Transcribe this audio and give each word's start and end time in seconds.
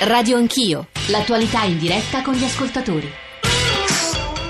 Radio 0.00 0.36
Anch'io, 0.36 0.88
l'attualità 1.08 1.64
in 1.64 1.78
diretta 1.78 2.20
con 2.20 2.34
gli 2.34 2.44
ascoltatori. 2.44 3.10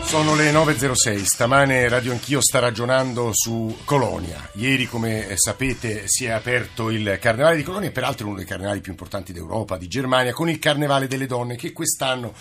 Sono 0.02 0.34
le 0.34 0.50
9.06, 0.50 1.22
stamane 1.22 1.88
Radio 1.88 2.10
Anch'io 2.10 2.40
sta 2.40 2.58
ragionando 2.58 3.30
su 3.32 3.78
Colonia. 3.84 4.50
Ieri, 4.54 4.86
come 4.86 5.34
sapete, 5.36 6.02
si 6.06 6.24
è 6.24 6.30
aperto 6.30 6.90
il 6.90 7.18
Carnevale 7.20 7.54
di 7.54 7.62
Colonia, 7.62 7.92
peraltro 7.92 8.26
uno 8.26 8.36
dei 8.36 8.44
carnevali 8.44 8.80
più 8.80 8.90
importanti 8.90 9.32
d'Europa, 9.32 9.76
di 9.76 9.86
Germania, 9.86 10.32
con 10.32 10.48
il 10.50 10.58
Carnevale 10.58 11.06
delle 11.06 11.26
Donne, 11.26 11.54
che 11.54 11.72
quest'anno 11.72 12.34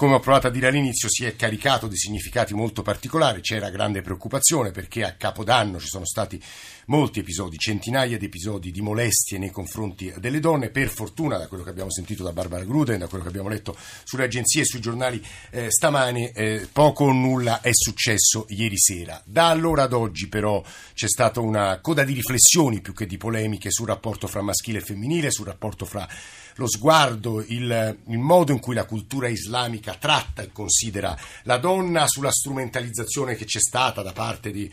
come 0.00 0.14
ho 0.14 0.20
provato 0.20 0.46
a 0.46 0.50
dire 0.50 0.68
all'inizio, 0.68 1.10
si 1.10 1.26
è 1.26 1.36
caricato 1.36 1.86
di 1.86 1.94
significati 1.94 2.54
molto 2.54 2.80
particolari, 2.80 3.42
c'era 3.42 3.68
grande 3.68 4.00
preoccupazione 4.00 4.70
perché 4.70 5.04
a 5.04 5.12
Capodanno 5.12 5.78
ci 5.78 5.88
sono 5.88 6.06
stati 6.06 6.42
molti 6.90 7.20
episodi, 7.20 7.56
centinaia 7.56 8.18
di 8.18 8.24
episodi 8.24 8.72
di 8.72 8.80
molestie 8.80 9.38
nei 9.38 9.50
confronti 9.50 10.12
delle 10.18 10.40
donne. 10.40 10.70
Per 10.70 10.88
fortuna, 10.88 11.38
da 11.38 11.46
quello 11.46 11.62
che 11.62 11.70
abbiamo 11.70 11.90
sentito 11.90 12.24
da 12.24 12.32
Barbara 12.32 12.64
Gruden, 12.64 12.98
da 12.98 13.06
quello 13.06 13.22
che 13.22 13.30
abbiamo 13.30 13.48
letto 13.48 13.76
sulle 14.02 14.24
agenzie 14.24 14.62
e 14.62 14.64
sui 14.64 14.80
giornali 14.80 15.24
eh, 15.50 15.70
stamani, 15.70 16.30
eh, 16.30 16.68
poco 16.70 17.04
o 17.04 17.12
nulla 17.12 17.60
è 17.60 17.70
successo 17.72 18.44
ieri 18.48 18.76
sera. 18.76 19.22
Da 19.24 19.48
allora 19.48 19.84
ad 19.84 19.92
oggi, 19.92 20.28
però, 20.28 20.62
c'è 20.92 21.08
stata 21.08 21.38
una 21.38 21.78
coda 21.80 22.02
di 22.02 22.12
riflessioni 22.12 22.80
più 22.80 22.92
che 22.92 23.06
di 23.06 23.16
polemiche 23.16 23.70
sul 23.70 23.86
rapporto 23.86 24.26
fra 24.26 24.42
maschile 24.42 24.78
e 24.78 24.82
femminile, 24.82 25.30
sul 25.30 25.46
rapporto 25.46 25.84
fra 25.84 26.08
lo 26.56 26.68
sguardo, 26.68 27.40
il, 27.46 27.98
il, 28.08 28.18
modo 28.18 28.50
in 28.50 28.58
cui 28.58 28.74
la 28.74 28.84
cultura 28.84 29.28
islamica 29.28 29.94
tratta 29.94 30.42
e 30.42 30.50
considera 30.52 31.16
la 31.44 31.56
donna, 31.58 32.08
sulla 32.08 32.32
strumentalizzazione 32.32 33.36
che 33.36 33.44
c'è 33.44 33.60
stata 33.60 34.02
da 34.02 34.12
parte 34.12 34.50
di 34.50 34.70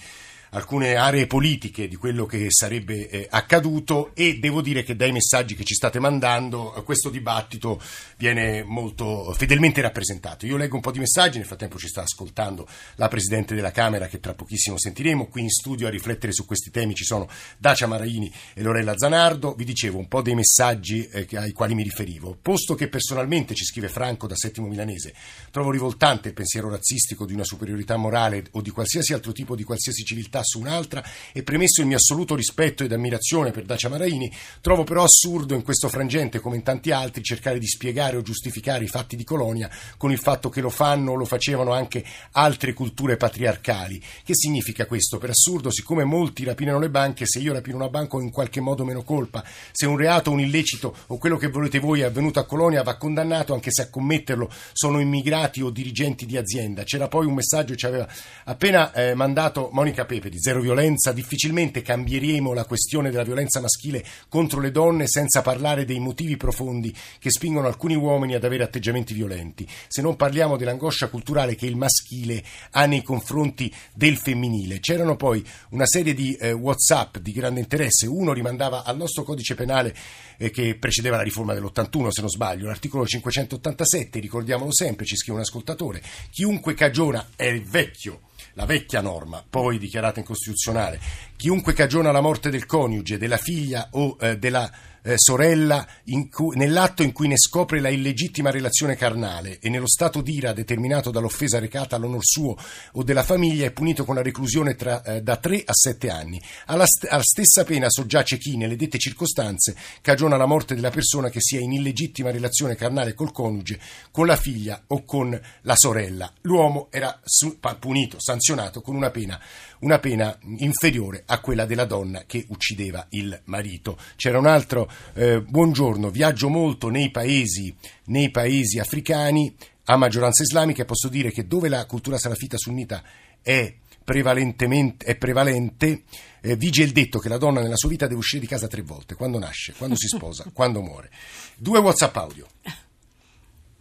alcune 0.57 0.95
aree 0.95 1.27
politiche 1.27 1.87
di 1.87 1.95
quello 1.95 2.25
che 2.25 2.47
sarebbe 2.49 3.09
eh, 3.09 3.27
accaduto 3.29 4.11
e 4.13 4.39
devo 4.39 4.61
dire 4.61 4.83
che 4.83 4.95
dai 4.95 5.11
messaggi 5.11 5.55
che 5.55 5.63
ci 5.63 5.75
state 5.75 5.99
mandando 5.99 6.75
eh, 6.75 6.83
questo 6.83 7.09
dibattito 7.09 7.81
viene 8.17 8.63
molto 8.63 9.33
fedelmente 9.33 9.81
rappresentato. 9.81 10.45
Io 10.45 10.57
leggo 10.57 10.75
un 10.75 10.81
po' 10.81 10.91
di 10.91 10.99
messaggi, 10.99 11.37
nel 11.37 11.45
frattempo 11.45 11.77
ci 11.77 11.87
sta 11.87 12.01
ascoltando 12.01 12.67
la 12.95 13.07
Presidente 13.07 13.55
della 13.55 13.71
Camera 13.71 14.07
che 14.07 14.19
tra 14.19 14.33
pochissimo 14.33 14.77
sentiremo, 14.77 15.27
qui 15.27 15.41
in 15.41 15.49
studio 15.49 15.87
a 15.87 15.91
riflettere 15.91 16.33
su 16.33 16.45
questi 16.45 16.71
temi 16.71 16.95
ci 16.95 17.03
sono 17.05 17.29
Dacia 17.57 17.87
Maraini 17.87 18.31
e 18.53 18.61
Lorella 18.61 18.97
Zanardo, 18.97 19.53
vi 19.53 19.63
dicevo 19.63 19.99
un 19.99 20.07
po' 20.07 20.21
dei 20.21 20.35
messaggi 20.35 21.07
eh, 21.07 21.27
ai 21.37 21.51
quali 21.51 21.75
mi 21.75 21.83
riferivo, 21.83 22.37
posto 22.41 22.73
che 22.75 22.87
personalmente 22.87 23.53
ci 23.53 23.63
scrive 23.63 23.89
Franco 23.89 24.27
da 24.27 24.35
Settimo 24.35 24.67
Milanese, 24.67 25.13
trovo 25.51 25.71
rivoltante 25.71 26.29
il 26.29 26.33
pensiero 26.33 26.69
razzistico 26.69 27.25
di 27.25 27.33
una 27.33 27.43
superiorità 27.43 27.95
morale 27.95 28.43
o 28.51 28.61
di 28.61 28.71
qualsiasi 28.71 29.13
altro 29.13 29.31
tipo 29.31 29.55
di 29.55 29.63
qualsiasi 29.63 30.03
civiltà 30.03 30.41
su 30.47 30.59
un'altra 30.59 31.03
e 31.31 31.43
premesso 31.43 31.81
il 31.81 31.87
mio 31.87 31.97
assoluto 31.97 32.35
rispetto 32.35 32.83
ed 32.83 32.91
ammirazione 32.91 33.51
per 33.51 33.65
Dacia 33.65 33.89
Maraini, 33.89 34.31
trovo 34.61 34.83
però 34.83 35.03
assurdo 35.03 35.53
in 35.53 35.61
questo 35.61 35.89
frangente, 35.89 36.39
come 36.39 36.55
in 36.55 36.63
tanti 36.63 36.91
altri, 36.91 37.21
cercare 37.21 37.59
di 37.59 37.67
spiegare 37.67 38.17
o 38.17 38.21
giustificare 38.21 38.83
i 38.85 38.87
fatti 38.87 39.15
di 39.15 39.23
Colonia 39.23 39.69
con 39.97 40.11
il 40.11 40.19
fatto 40.19 40.49
che 40.49 40.61
lo 40.61 40.69
fanno 40.69 41.11
o 41.11 41.15
lo 41.15 41.25
facevano 41.25 41.73
anche 41.73 42.03
altre 42.31 42.73
culture 42.73 43.17
patriarcali. 43.17 44.01
Che 44.23 44.33
significa 44.35 44.85
questo? 44.85 45.17
Per 45.17 45.29
assurdo, 45.29 45.69
siccome 45.69 46.03
molti 46.03 46.43
rapinano 46.43 46.79
le 46.79 46.89
banche, 46.89 47.25
se 47.25 47.39
io 47.39 47.53
rapino 47.53 47.77
una 47.77 47.89
banca 47.89 48.15
ho 48.15 48.21
in 48.21 48.31
qualche 48.31 48.61
modo 48.61 48.85
meno 48.85 49.03
colpa. 49.03 49.43
Se 49.71 49.85
un 49.85 49.97
reato, 49.97 50.31
un 50.31 50.39
illecito 50.39 50.95
o 51.07 51.17
quello 51.17 51.37
che 51.37 51.47
volete 51.47 51.79
voi 51.79 52.01
è 52.01 52.05
avvenuto 52.05 52.39
a 52.39 52.45
Colonia 52.45 52.83
va 52.83 52.95
condannato 52.95 53.53
anche 53.53 53.71
se 53.71 53.83
a 53.83 53.89
commetterlo 53.89 54.49
sono 54.73 54.99
immigrati 54.99 55.61
o 55.61 55.69
dirigenti 55.69 56.25
di 56.25 56.37
azienda. 56.37 56.83
C'era 56.83 57.07
poi 57.07 57.25
un 57.25 57.33
messaggio 57.33 57.71
che 57.73 57.77
ci 57.77 57.85
aveva 57.85 58.07
appena 58.45 58.93
eh, 58.93 59.13
mandato 59.13 59.69
Monica 59.71 60.05
Pepe 60.05 60.26
di 60.29 60.39
zero 60.39 60.61
violenza, 60.61 61.11
difficilmente 61.11 61.81
cambieremo 61.81 62.53
la 62.53 62.65
questione 62.65 63.09
della 63.09 63.23
violenza 63.23 63.59
maschile 63.59 64.03
contro 64.29 64.59
le 64.59 64.71
donne 64.71 65.07
senza 65.07 65.41
parlare 65.41 65.85
dei 65.85 65.99
motivi 65.99 66.37
profondi 66.37 66.93
che 67.19 67.31
spingono 67.31 67.67
alcuni 67.67 67.95
uomini 67.95 68.35
ad 68.35 68.43
avere 68.43 68.63
atteggiamenti 68.63 69.13
violenti, 69.13 69.67
se 69.87 70.01
non 70.01 70.15
parliamo 70.15 70.57
dell'angoscia 70.57 71.07
culturale 71.07 71.55
che 71.55 71.65
il 71.65 71.75
maschile 71.75 72.43
ha 72.71 72.85
nei 72.85 73.01
confronti 73.01 73.73
del 73.93 74.17
femminile. 74.17 74.79
C'erano 74.79 75.15
poi 75.15 75.43
una 75.69 75.85
serie 75.85 76.13
di 76.13 76.33
eh, 76.35 76.51
WhatsApp 76.51 77.17
di 77.17 77.31
grande 77.31 77.59
interesse, 77.59 78.07
uno 78.07 78.33
rimandava 78.33 78.83
al 78.83 78.97
nostro 78.97 79.23
codice 79.23 79.55
penale 79.55 79.95
eh, 80.37 80.49
che 80.49 80.75
precedeva 80.75 81.17
la 81.17 81.23
riforma 81.23 81.53
dell'81, 81.53 82.09
se 82.09 82.21
non 82.21 82.29
sbaglio, 82.29 82.67
l'articolo 82.67 83.05
587, 83.05 84.19
ricordiamolo 84.19 84.73
sempre, 84.73 85.05
ci 85.05 85.15
scrive 85.15 85.37
un 85.37 85.43
ascoltatore, 85.43 86.01
chiunque 86.31 86.73
cagiona 86.73 87.29
è 87.35 87.45
il 87.45 87.63
vecchio 87.63 88.21
la 88.57 88.65
vecchia 88.65 89.01
norma, 89.01 89.43
poi 89.47 89.77
dichiarata 89.77 90.19
incostituzionale, 90.19 90.99
chiunque 91.35 91.73
cagiona 91.73 92.11
la 92.11 92.21
morte 92.21 92.49
del 92.49 92.65
coniuge, 92.65 93.19
della 93.19 93.37
figlia 93.37 93.89
o 93.91 94.17
eh, 94.19 94.39
della 94.39 94.69
eh, 95.03 95.17
sorella 95.17 95.87
cui, 96.29 96.57
nell'atto 96.57 97.03
in 97.03 97.11
cui 97.11 97.27
ne 97.27 97.37
scopre 97.37 97.79
la 97.79 97.89
illegittima 97.89 98.49
relazione 98.49 98.95
carnale 98.95 99.59
e 99.59 99.69
nello 99.69 99.87
stato 99.87 100.21
d'ira 100.21 100.53
determinato 100.53 101.11
dall'offesa 101.11 101.59
recata 101.59 101.95
all'onor 101.95 102.23
suo 102.23 102.55
o 102.93 103.03
della 103.03 103.23
famiglia 103.23 103.65
è 103.65 103.71
punito 103.71 104.05
con 104.05 104.15
la 104.15 104.21
reclusione 104.21 104.75
tra, 104.75 105.01
eh, 105.03 105.21
da 105.21 105.37
3 105.37 105.63
a 105.65 105.73
7 105.73 106.09
anni. 106.09 106.41
Alla, 106.65 106.85
st- 106.85 107.07
alla, 107.09 107.23
stessa 107.23 107.63
pena 107.63 107.89
soggiace 107.89 108.37
chi, 108.37 108.57
nelle 108.57 108.75
dette 108.75 108.97
circostanze, 108.97 109.75
cagiona 110.01 110.37
la 110.37 110.45
morte 110.45 110.75
della 110.75 110.89
persona 110.89 111.29
che 111.29 111.41
sia 111.41 111.59
in 111.59 111.73
illegittima 111.73 112.31
relazione 112.31 112.75
carnale 112.75 113.13
col 113.13 113.31
coniuge, 113.31 113.79
con 114.11 114.25
la 114.25 114.35
figlia 114.35 114.83
o 114.87 115.03
con 115.03 115.39
la 115.61 115.75
sorella. 115.75 116.31
L'uomo 116.41 116.87
era 116.91 117.19
su- 117.23 117.57
punito, 117.79 118.17
sanzionato 118.19 118.81
con 118.81 118.95
una 118.95 119.11
pena, 119.11 119.39
una 119.79 119.99
pena 119.99 120.37
inferiore 120.57 121.23
a 121.25 121.39
quella 121.39 121.65
della 121.65 121.85
donna 121.85 122.23
che 122.25 122.45
uccideva 122.49 123.05
il 123.11 123.39
marito. 123.45 123.97
C'era 124.15 124.37
un 124.37 124.47
altro 124.47 124.89
eh, 125.13 125.41
buongiorno, 125.41 126.09
viaggio 126.09 126.49
molto 126.49 126.89
nei 126.89 127.11
paesi, 127.11 127.75
nei 128.05 128.29
paesi 128.31 128.79
africani 128.79 129.55
a 129.85 129.95
maggioranza 129.97 130.43
islamica 130.43 130.81
e 130.81 130.85
posso 130.85 131.07
dire 131.07 131.31
che 131.31 131.47
dove 131.47 131.69
la 131.69 131.85
cultura 131.85 132.17
salafita 132.17 132.57
sunnita 132.57 133.03
è 133.41 133.73
prevalentemente 134.07 135.05
è 135.05 135.17
prevalente, 135.17 136.03
eh, 136.39 136.55
vige 136.55 136.81
il 136.81 136.93
detto 136.93 137.19
che 137.19 137.27
la 137.27 137.37
donna 137.37 137.59
nella 137.59 137.75
sua 137.75 137.89
vita 137.89 138.07
deve 138.07 138.19
uscire 138.19 138.39
di 138.39 138.47
casa 138.47 138.67
tre 138.67 138.81
volte, 138.81 139.15
quando 139.15 139.37
nasce, 139.37 139.73
quando 139.77 139.97
si 139.97 140.07
sposa, 140.07 140.45
quando 140.53 140.81
muore. 140.81 141.11
Due 141.57 141.79
WhatsApp 141.79 142.15
audio. 142.15 142.47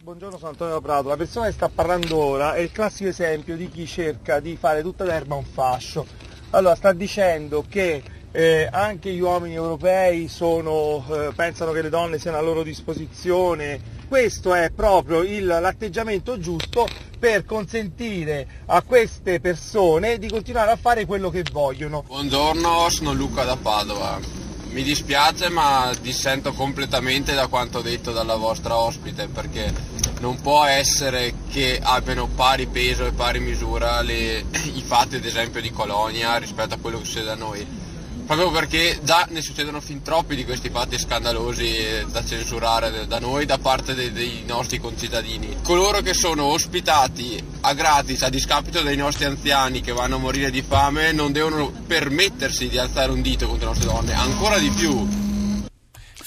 Buongiorno, 0.07 0.37
sono 0.37 0.51
Antonio 0.51 0.79
Prato. 0.79 1.09
La 1.09 1.17
persona 1.17 1.47
che 1.47 1.51
sta 1.51 1.67
parlando 1.67 2.15
ora 2.15 2.53
è 2.53 2.59
il 2.59 2.71
classico 2.71 3.09
esempio 3.09 3.57
di 3.57 3.67
chi 3.67 3.85
cerca 3.85 4.39
di 4.39 4.55
fare 4.55 4.81
tutta 4.81 5.03
l'erba 5.03 5.35
un 5.35 5.43
fascio. 5.43 6.05
Allora, 6.51 6.75
sta 6.75 6.93
dicendo 6.93 7.65
che 7.67 8.01
eh, 8.31 8.69
anche 8.71 9.11
gli 9.11 9.19
uomini 9.19 9.55
europei 9.55 10.29
sono, 10.29 11.05
eh, 11.09 11.33
pensano 11.35 11.73
che 11.73 11.81
le 11.81 11.89
donne 11.89 12.19
siano 12.19 12.37
a 12.37 12.41
loro 12.41 12.63
disposizione. 12.63 13.81
Questo 14.07 14.53
è 14.53 14.71
proprio 14.73 15.23
il, 15.23 15.45
l'atteggiamento 15.45 16.39
giusto 16.39 16.87
per 17.19 17.43
consentire 17.43 18.47
a 18.67 18.81
queste 18.83 19.41
persone 19.41 20.19
di 20.19 20.29
continuare 20.29 20.71
a 20.71 20.77
fare 20.77 21.05
quello 21.05 21.29
che 21.29 21.43
vogliono. 21.51 22.05
Buongiorno, 22.07 22.87
sono 22.87 23.11
Luca 23.11 23.43
da 23.43 23.57
Padova. 23.57 24.45
Mi 24.69 24.83
dispiace 24.83 25.49
ma 25.49 25.91
dissento 26.01 26.53
completamente 26.53 27.33
da 27.33 27.47
quanto 27.47 27.81
detto 27.81 28.11
dalla 28.11 28.35
vostra 28.35 28.77
ospite 28.77 29.27
perché 29.27 29.73
non 30.19 30.41
può 30.41 30.65
essere 30.65 31.33
che 31.49 31.79
abbiano 31.81 32.27
pari 32.27 32.67
peso 32.67 33.05
e 33.05 33.11
pari 33.11 33.39
misura 33.39 34.01
le, 34.01 34.45
i 34.73 34.83
fatti 34.85 35.15
ad 35.15 35.25
esempio 35.25 35.61
di 35.61 35.71
Colonia 35.71 36.37
rispetto 36.37 36.75
a 36.75 36.77
quello 36.77 36.99
che 36.99 37.05
succede 37.05 37.25
da 37.25 37.35
noi 37.35 37.85
proprio 38.27 38.51
perché 38.51 38.99
già 39.03 39.25
ne 39.29 39.41
succedono 39.41 39.79
fin 39.79 40.01
troppi 40.01 40.35
di 40.35 40.43
questi 40.43 40.69
fatti 40.69 40.99
scandalosi 40.99 42.05
da 42.11 42.23
censurare 42.25 43.07
da 43.07 43.19
noi, 43.19 43.45
da 43.45 43.57
parte 43.57 43.95
dei, 43.95 44.11
dei, 44.11 44.43
nostri 44.45 44.79
concittadini. 44.79 45.55
Coloro 45.63 46.01
che 46.01 46.13
sono 46.13 46.43
ospitati 46.43 47.41
a 47.61 47.73
gratis 47.73 48.23
a 48.23 48.29
discapito 48.29 48.81
dei 48.81 48.97
nostri 48.97 49.23
anziani 49.23 49.79
che 49.79 49.93
vanno 49.93 50.17
a 50.17 50.19
morire 50.19 50.51
di 50.51 50.61
fame 50.61 51.13
non 51.13 51.31
devono 51.31 51.71
permettersi 51.87 52.67
di 52.67 52.77
alzare 52.77 53.11
un 53.11 53.21
dito 53.21 53.47
contro 53.47 53.69
le 53.69 53.73
nostre 53.73 53.93
donne, 53.93 54.13
ancora 54.13 54.57
di 54.57 54.69
più. 54.71 55.26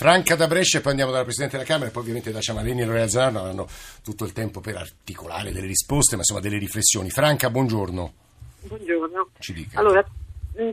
Franca 0.01 0.35
da 0.35 0.47
Brescia 0.47 0.79
e 0.79 0.81
poi 0.81 0.93
andiamo 0.93 1.13
dalla 1.13 1.25
Presidente 1.25 1.59
della 1.59 1.69
Camera 1.69 1.91
e 1.91 1.93
poi 1.93 2.01
ovviamente 2.01 2.33
da 2.33 2.41
Ciamalini 2.41 2.81
e 2.81 2.85
Lorea 2.87 3.07
Zanardo 3.07 3.39
avranno 3.41 3.67
tutto 4.03 4.25
il 4.25 4.33
tempo 4.33 4.61
per 4.61 4.77
articolare 4.77 5.53
delle 5.53 5.67
risposte, 5.67 6.15
ma 6.15 6.23
insomma 6.23 6.41
delle 6.41 6.57
riflessioni. 6.57 7.11
Franca, 7.11 7.51
buongiorno. 7.51 8.13
Buongiorno. 8.63 9.29
Ci 9.39 9.53
dica. 9.53 9.79
Allora, 9.79 10.03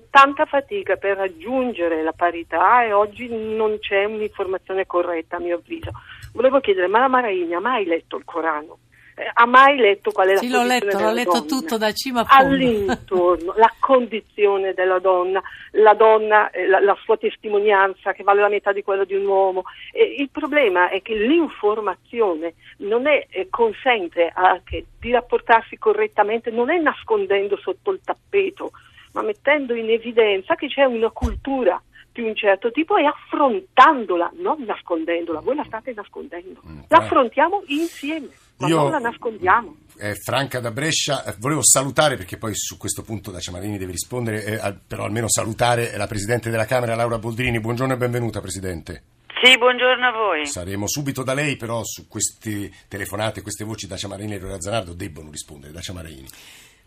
tanta 0.10 0.46
fatica 0.46 0.96
per 0.96 1.18
raggiungere 1.18 2.04
la 2.04 2.13
parità 2.13 2.86
e 2.86 2.94
oggi 2.94 3.28
non 3.28 3.78
c'è 3.80 4.06
un'informazione 4.06 4.86
corretta 4.86 5.36
a 5.36 5.40
mio 5.42 5.57
avviso. 5.57 5.92
Volevo 6.31 6.62
chiedere, 6.62 6.88
ma 6.88 7.00
la 7.00 7.10
Maraini 7.10 7.54
ha 7.54 7.60
mai 7.60 7.84
letto 7.84 8.16
il 8.16 8.24
Corano? 8.24 8.78
Eh, 9.19 9.31
ha 9.34 9.48
mai 9.48 9.78
letto 9.78 10.12
qual 10.12 10.28
è 10.28 10.34
la 10.34 10.40
sì, 10.40 10.48
l'ho 10.48 10.62
letto, 10.62 11.00
l'ho 11.00 11.12
letto 11.12 11.44
tutto 11.46 11.75
da 11.80 11.92
cima 11.92 12.22
a 12.22 12.25
fondo. 12.25 12.54
All'intorno, 12.54 13.54
la 13.56 13.74
condizione 13.80 14.75
della 14.75 15.00
donna, 15.00 15.42
la 15.72 15.96
donna, 15.96 16.52
eh, 16.52 16.68
la, 16.68 16.80
la, 16.80 16.96
sua 17.04 17.18
testimonianza 17.18 18.14
che 18.14 18.22
vale 18.22 18.42
la 18.42 18.48
metà 18.48 18.72
di 18.72 18.84
quella 18.84 19.06
di 19.06 19.16
un 19.16 19.25
uomo. 19.25 19.64
E 19.92 20.04
il 20.19 20.30
problema 20.30 20.90
è 20.90 21.02
che 21.02 21.16
l'informazione 21.16 22.54
non 22.78 23.08
è, 23.08 23.25
eh, 23.31 23.48
consente 23.50 24.31
anche 24.31 24.86
di 25.00 25.10
rapportarsi 25.10 25.80
correttamente, 25.80 26.52
non 26.52 26.70
è 26.70 26.78
nascondendo 26.78 27.58
sotto 27.58 27.92
il 27.92 28.00
tappeto 28.04 28.70
ma 29.13 29.24
mettendo 29.24 29.74
in 29.74 29.90
evidenza 29.90 30.54
che 30.54 30.68
c'è 30.68 30.84
una 30.84 31.10
cultura 31.10 31.81
di 32.22 32.28
un 32.28 32.36
certo 32.36 32.72
tipo 32.72 32.98
e 32.98 33.06
affrontandola, 33.06 34.31
non 34.38 34.64
nascondendola. 34.64 35.40
Voi 35.42 35.56
la 35.56 35.64
state 35.66 35.94
nascondendo. 35.94 36.62
Mm, 36.68 36.80
L'affrontiamo 36.88 37.64
insieme, 37.68 38.30
ma 38.58 38.68
Io- 38.68 38.78
non 38.78 38.92
la 38.92 39.00
nascondiamo. 39.00 39.75
Eh, 40.00 40.16
Franca 40.16 40.60
da 40.60 40.72
Brescia, 40.72 41.24
eh, 41.24 41.36
volevo 41.40 41.64
salutare 41.64 42.16
perché 42.18 42.38
poi 42.38 42.54
su 42.56 42.78
questo 42.78 43.02
punto 43.04 43.31
Dacia 43.31 43.52
Marini 43.52 43.78
deve 43.78 43.92
rispondere, 43.92 44.44
eh, 44.44 44.56
al- 44.56 44.80
però 44.86 45.04
almeno 45.06 45.28
salutare 45.30 45.96
la 45.98 46.08
Presidente 46.08 46.50
della 46.50 46.66
Camera 46.66 46.96
Laura 46.96 47.18
Boldrini. 47.18 47.60
Buongiorno 47.60 47.94
e 47.94 47.98
benvenuta 47.98 48.40
Presidente. 48.42 49.04
Sì, 49.44 49.56
buongiorno 49.58 50.08
a 50.08 50.12
voi. 50.12 50.46
Saremo 50.48 50.88
subito 50.88 51.22
da 51.24 51.34
lei, 51.36 51.58
però 51.58 51.81
su 51.84 52.08
queste 52.08 52.72
telefonate, 52.88 53.44
queste 53.44 53.63
voci 53.63 53.86
Dacia 53.86 54.08
Marini 54.08 54.34
e 54.34 54.40
Lorea 54.40 54.60
Zanardo 54.60 54.94
debbono 54.94 55.30
rispondere. 55.30 55.72
Dacia 55.72 55.94
Marini. 55.94 56.25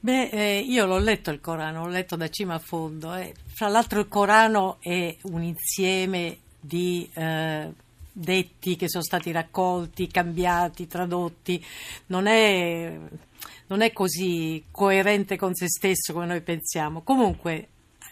Beh, 0.03 0.31
eh, 0.31 0.59
io 0.61 0.87
l'ho 0.87 0.97
letto 0.99 1.31
il 1.31 1.41
Corano, 1.41 1.85
l'ho 1.85 1.91
letto 1.91 2.17
da 2.17 2.31
cima 2.31 2.55
a 2.55 2.59
fondo. 2.59 3.15
eh. 3.15 3.35
Fra 3.53 3.69
l'altro 3.69 4.01
il 4.01 4.09
Corano 4.09 4.79
è 4.81 5.15
un 5.25 5.43
insieme 5.43 6.39
di 6.59 7.09
eh, 7.13 7.71
detti 8.11 8.77
che 8.77 8.89
sono 8.89 9.05
stati 9.05 9.31
raccolti, 9.31 10.07
cambiati, 10.07 10.87
tradotti. 10.87 11.63
Non 12.07 12.27
è, 12.27 12.99
non 13.67 13.83
è 13.83 13.93
così 13.93 14.65
coerente 14.71 15.37
con 15.37 15.55
se 15.55 15.69
stesso 15.69 16.15
come 16.15 16.25
noi 16.25 16.41
pensiamo. 16.41 17.03
Comunque, 17.03 17.69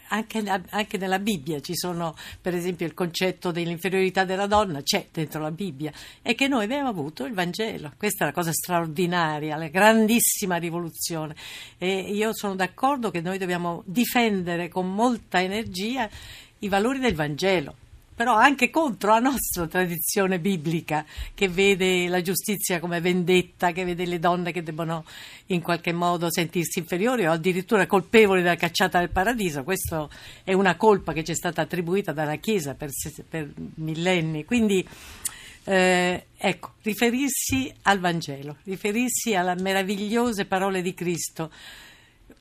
anche, 0.09 0.43
anche 0.71 0.99
nella 0.99 1.19
Bibbia 1.19 1.61
ci 1.61 1.77
sono, 1.77 2.17
per 2.41 2.55
esempio, 2.55 2.87
il 2.87 2.95
concetto 2.95 3.51
dell'inferiorità 3.51 4.25
della 4.25 4.47
donna, 4.47 4.83
c'è 4.83 5.07
dentro 5.13 5.41
la 5.41 5.51
Bibbia, 5.51 5.93
e 6.23 6.35
che 6.35 6.49
noi 6.49 6.65
abbiamo 6.65 6.89
avuto 6.89 7.25
il 7.25 7.35
Vangelo. 7.35 7.93
Questa 7.97 8.25
è 8.25 8.27
la 8.27 8.33
cosa 8.33 8.53
straordinaria, 8.53 9.57
la 9.57 9.69
grandissima 9.69 10.57
rivoluzione. 10.57 11.35
E 11.79 12.01
io 12.01 12.35
sono 12.35 12.55
d'accordo 12.55 13.11
che 13.11 13.21
noi 13.21 13.39
dobbiamo 13.39 13.83
difendere 13.87 14.69
con 14.69 14.93
molta 14.93 15.41
energia 15.41 16.09
i 16.61 16.69
valori 16.69 16.99
del 16.99 17.15
Vangelo. 17.15 17.75
Però 18.19 18.35
anche 18.35 18.69
contro 18.69 19.13
la 19.13 19.21
nostra 19.21 19.69
tradizione 19.69 20.41
biblica 20.41 21.07
che 21.35 21.49
vede 21.49 22.09
la 22.09 22.21
giustizia 22.21 22.81
come 22.81 23.01
vendetta, 23.01 23.71
che 23.71 23.85
vede 23.85 24.07
le 24.07 24.19
donne 24.19 24.51
che 24.51 24.65
debbono 24.65 25.05
in 25.47 25.63
qualche 25.63 25.93
modo 25.93 26.27
sentirsi 26.29 26.81
inferiori 26.81 27.27
o 27.27 27.31
addirittura 27.31 27.87
colpevoli 27.87 28.43
della 28.43 28.57
cacciata 28.57 28.99
del 28.99 29.11
paradiso. 29.11 29.63
Questa 29.63 30.09
è 30.43 30.53
una 30.53 30.75
colpa 30.75 31.13
che 31.13 31.23
ci 31.23 31.31
è 31.31 31.37
stata 31.37 31.63
attribuita 31.63 32.11
dalla 32.11 32.35
Chiesa 32.39 32.75
per, 32.75 32.91
per 33.29 33.53
millenni. 33.77 34.45
Quindi 34.45 34.85
eh, 35.63 36.25
ecco, 36.37 36.73
riferirsi 36.83 37.73
al 37.83 38.01
Vangelo, 38.01 38.57
riferirsi 38.65 39.37
alle 39.37 39.55
meravigliose 39.55 40.45
parole 40.47 40.83
di 40.83 40.93
Cristo. 40.93 41.53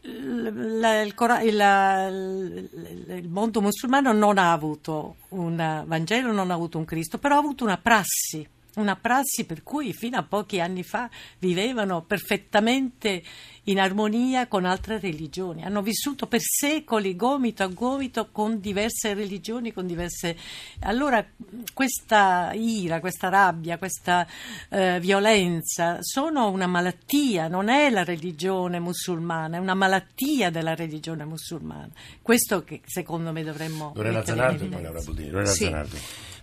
Il, 0.08 1.10
il- 1.44 3.06
il 3.18 3.30
mondo 3.30 3.62
musulmano 3.62 4.14
non 4.14 4.38
ha 4.38 4.52
avuto 4.54 5.16
un 5.30 5.84
Vangelo, 5.86 6.32
non 6.32 6.50
ha 6.50 6.54
avuto 6.54 6.78
un 6.78 6.86
Cristo, 6.86 7.18
però 7.18 7.36
ha 7.36 7.40
avuto 7.40 7.64
una 7.66 7.78
prassi, 7.78 8.48
una 8.78 8.96
prassi 8.96 9.46
per 9.46 9.64
cui 9.64 9.94
fino 9.94 10.18
a 10.18 10.24
pochi 10.24 10.60
anni 10.60 10.84
fa 10.84 11.10
vivevano 11.40 12.02
perfettamente 12.02 13.22
in 13.64 13.80
armonia 13.80 14.48
con 14.48 14.66
altre 14.66 15.00
religioni. 15.00 15.64
Hanno 15.64 15.82
vissuto 15.82 16.26
per 16.28 16.40
secoli 16.42 17.16
gomito 17.16 17.64
a 17.64 17.68
gomito 17.68 18.30
con 18.32 18.60
diverse 18.60 19.14
religioni, 19.14 19.74
con 19.74 19.86
diverse. 19.86 20.38
Allora 20.82 21.26
questa 21.74 22.52
ira, 22.54 23.00
questa 23.00 23.30
rabbia, 23.30 23.78
questa 23.78 24.26
eh, 24.70 25.00
violenza 25.00 25.98
sono 26.02 26.50
una 26.50 26.68
malattia, 26.68 27.48
non 27.48 27.70
è 27.70 27.90
la 27.90 28.04
religione 28.04 28.80
musulmana, 28.80 29.58
è 29.58 29.60
una 29.60 29.74
malattia 29.74 30.50
della 30.50 30.76
religione 30.76 31.26
musulmana. 31.26 31.90
Questo 32.22 32.64
che 32.64 32.82
secondo 32.86 33.32
me 33.32 33.44
dovremmo 33.44 33.92
Lorena 33.96 34.24
Zanardo 34.24 34.64
e 34.64 34.68
poi. 34.68 34.82
Laura 34.82 35.02
Boldrini. 35.02 35.30
Lorena 35.30 35.52
Sì. 35.52 35.64
Zanardo. 35.66 35.98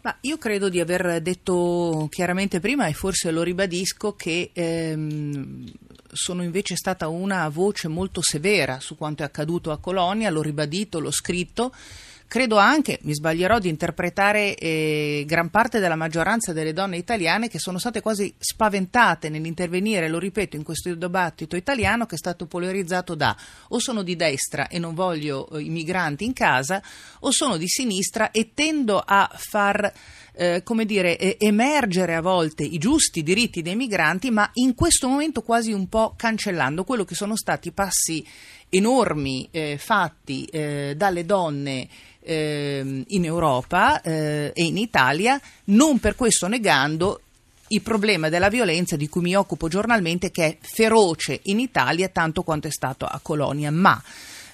Ma 0.05 0.15
io 0.21 0.37
credo 0.37 0.69
di 0.69 0.81
aver 0.81 1.23
detto 1.23 2.09
chiaramente 2.11 2.61
prima 2.61 2.89
e 2.89 2.93
forse 2.93 3.31
lo 3.31 3.43
ribadisco 3.43 4.15
che 4.15 4.51
ehm, 4.53 5.65
sono 6.13 6.43
invece 6.43 6.77
stata 6.77 7.09
una 7.09 7.49
voce 7.49 7.89
molto 7.89 8.21
severa 8.21 8.81
su 8.81 8.99
quanto 8.99 9.23
è 9.23 9.25
accaduto 9.25 9.73
a 9.73 9.79
Colonia, 9.79 10.29
l'ho 10.29 10.43
ribadito, 10.43 11.01
l'ho 11.01 11.11
scritto. 11.11 11.73
Credo 12.27 12.57
anche, 12.57 12.99
mi 13.03 13.15
sbaglierò, 13.15 13.59
di 13.59 13.69
interpretare 13.69 14.57
eh, 14.57 15.25
gran 15.27 15.51
parte 15.51 15.79
della 15.79 15.95
maggioranza 15.95 16.53
delle 16.53 16.73
donne 16.73 16.97
italiane 16.97 17.49
che 17.49 17.61
sono 17.61 17.79
state 17.79 18.01
quasi 18.01 18.35
spaventate 18.37 19.29
nell'intervenire, 19.29 20.09
lo 20.09 20.19
ripeto, 20.19 20.57
in 20.57 20.65
questo 20.65 20.93
dibattito 20.93 21.55
italiano 21.55 22.07
che 22.07 22.17
è 22.17 22.19
stato 22.19 22.47
polarizzato 22.47 23.15
da 23.15 23.37
o 23.69 23.79
sono 23.79 24.03
di 24.03 24.17
destra 24.17 24.67
e 24.67 24.79
non 24.81 24.95
voglio 24.95 25.49
eh, 25.51 25.63
i 25.63 25.69
migranti 25.69 26.25
in 26.25 26.33
casa 26.33 26.83
o 27.21 27.31
sono 27.31 27.57
di 27.57 27.69
sinistra 27.69 28.33
e 28.33 28.51
tendo 28.53 28.99
a 28.99 29.31
far 29.33 29.93
eh, 30.37 30.63
come 30.65 30.85
dire, 30.85 31.17
eh, 31.17 31.37
emergere 31.39 32.15
a 32.15 32.21
volte 32.21 32.65
i 32.65 32.79
giusti 32.79 33.23
diritti 33.23 33.63
dei 33.63 33.77
migranti, 33.77 34.31
ma 34.31 34.49
in 34.55 34.75
questo 34.75 35.09
momento 35.09 35.43
quasi 35.43 35.73
un 35.73 35.89
po' 35.89 36.15
cancellando 36.17 36.85
quello 36.85 37.05
che 37.05 37.15
sono 37.15 37.37
stati 37.37 37.71
passi 37.71 38.27
enormi 38.77 39.49
eh, 39.51 39.77
fatti 39.79 40.45
eh, 40.47 40.95
dalle 40.97 41.25
donne 41.25 41.89
ehm, 42.21 43.05
in 43.09 43.25
Europa 43.25 44.01
eh, 44.01 44.53
e 44.55 44.65
in 44.65 44.77
Italia, 44.77 45.41
non 45.65 45.99
per 45.99 46.17
questo 46.17 46.47
negando 46.49 47.21
il 47.69 47.83
problema 47.83 48.29
della 48.29 48.49
violenza 48.49 48.97
di 48.97 49.09
cui 49.09 49.23
mi 49.23 49.35
occupo 49.35 49.69
giornalmente, 49.69 50.31
che 50.31 50.45
è 50.45 50.57
feroce 50.61 51.41
in 51.45 51.61
Italia 51.61 52.09
tanto 52.09 52.43
quanto 52.43 52.69
è 52.69 52.71
stato 52.71 53.07
a 53.07 53.19
Colonia, 53.23 53.71
ma 53.71 54.01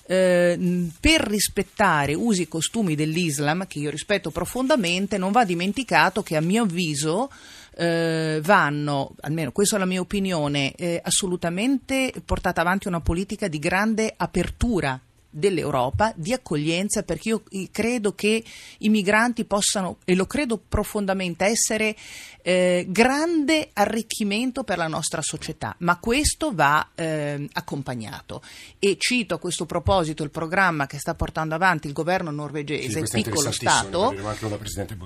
eh, 0.06 0.88
per 0.98 1.20
rispettare 1.22 2.14
usi 2.14 2.42
e 2.42 2.48
costumi 2.48 2.94
dell'Islam, 2.94 3.66
che 3.66 3.78
io 3.78 3.90
rispetto 3.90 4.30
profondamente, 4.30 5.18
non 5.18 5.32
va 5.32 5.44
dimenticato 5.44 6.22
che 6.22 6.36
a 6.36 6.40
mio 6.40 6.62
avviso 6.62 7.30
eh, 7.76 8.40
vanno, 8.42 9.14
almeno 9.20 9.52
questa 9.52 9.76
è 9.76 9.78
la 9.78 9.84
mia 9.84 10.00
opinione, 10.00 10.72
eh, 10.74 11.00
assolutamente 11.02 12.12
portata 12.24 12.60
avanti 12.60 12.88
una 12.88 13.00
politica 13.00 13.48
di 13.48 13.58
grande 13.58 14.12
apertura 14.16 15.00
dell'Europa 15.30 16.12
di 16.16 16.32
accoglienza 16.32 17.04
perché 17.04 17.28
io 17.28 17.42
eh, 17.50 17.68
credo 17.70 18.14
che 18.14 18.42
i 18.78 18.88
migranti 18.88 19.44
possano 19.44 19.98
e 20.04 20.14
lo 20.14 20.26
credo 20.26 20.58
profondamente 20.58 21.44
essere 21.44 21.96
eh, 22.42 22.86
grande 22.88 23.70
arricchimento 23.72 24.64
per 24.64 24.78
la 24.78 24.88
nostra 24.88 25.22
società. 25.22 25.74
Ma 25.78 25.98
questo 25.98 26.52
va 26.52 26.90
eh, 26.94 27.48
accompagnato. 27.52 28.42
E 28.78 28.96
cito 28.98 29.34
a 29.34 29.38
questo 29.38 29.66
proposito 29.66 30.22
il 30.22 30.30
programma 30.30 30.86
che 30.86 30.98
sta 30.98 31.14
portando 31.14 31.54
avanti 31.54 31.86
il 31.86 31.92
governo 31.92 32.30
Sì, 32.30 32.36
norvegese 32.36 33.00
è 33.00 33.08
piccolo 33.08 33.52
Stato. 33.52 34.14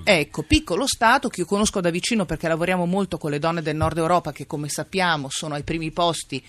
Ecco, 0.03 0.43
piccolo 0.43 0.87
Stato 0.87 1.29
che 1.29 1.41
io 1.41 1.45
conosco 1.45 1.81
da 1.81 1.89
vicino 1.89 2.25
perché 2.25 2.47
lavoriamo 2.47 2.85
molto 2.85 3.17
con 3.17 3.31
le 3.31 3.39
donne 3.39 3.61
del 3.61 3.75
nord 3.75 3.97
Europa 3.97 4.31
che 4.31 4.47
come 4.47 4.69
sappiamo 4.69 5.29
sono 5.29 5.53
ai 5.53 5.63
primi 5.63 5.91
posti 5.91 6.43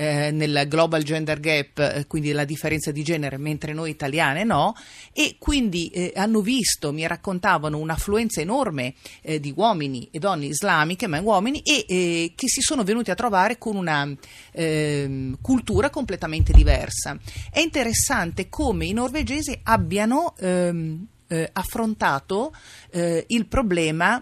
eh, 0.00 0.30
nel 0.30 0.64
Global 0.66 1.02
Gender 1.02 1.38
Gap, 1.38 1.78
eh, 1.78 2.06
quindi 2.06 2.32
la 2.32 2.46
differenza 2.46 2.90
di 2.90 3.02
genere, 3.02 3.36
mentre 3.36 3.74
noi 3.74 3.90
italiane 3.90 4.44
no, 4.44 4.74
e 5.12 5.36
quindi 5.38 5.88
eh, 5.88 6.12
hanno 6.16 6.40
visto, 6.40 6.90
mi 6.90 7.06
raccontavano, 7.06 7.76
un'affluenza 7.76 8.40
enorme 8.40 8.94
eh, 9.20 9.38
di 9.38 9.52
uomini 9.54 10.08
e 10.10 10.18
donne 10.18 10.46
islamiche, 10.46 11.06
ma 11.06 11.20
uomini, 11.20 11.60
e 11.60 11.84
eh, 11.86 12.32
che 12.34 12.48
si 12.48 12.62
sono 12.62 12.82
venuti 12.82 13.10
a 13.10 13.14
trovare 13.14 13.58
con 13.58 13.76
una 13.76 14.10
ehm, 14.52 15.36
cultura 15.42 15.90
completamente 15.90 16.54
diversa. 16.54 17.18
È 17.50 17.60
interessante 17.60 18.48
come 18.48 18.86
i 18.86 18.94
norvegesi 18.94 19.58
abbiano 19.64 20.34
ehm, 20.38 21.06
eh, 21.28 21.50
affrontato 21.52 22.54
il 22.92 23.46
problema 23.46 24.20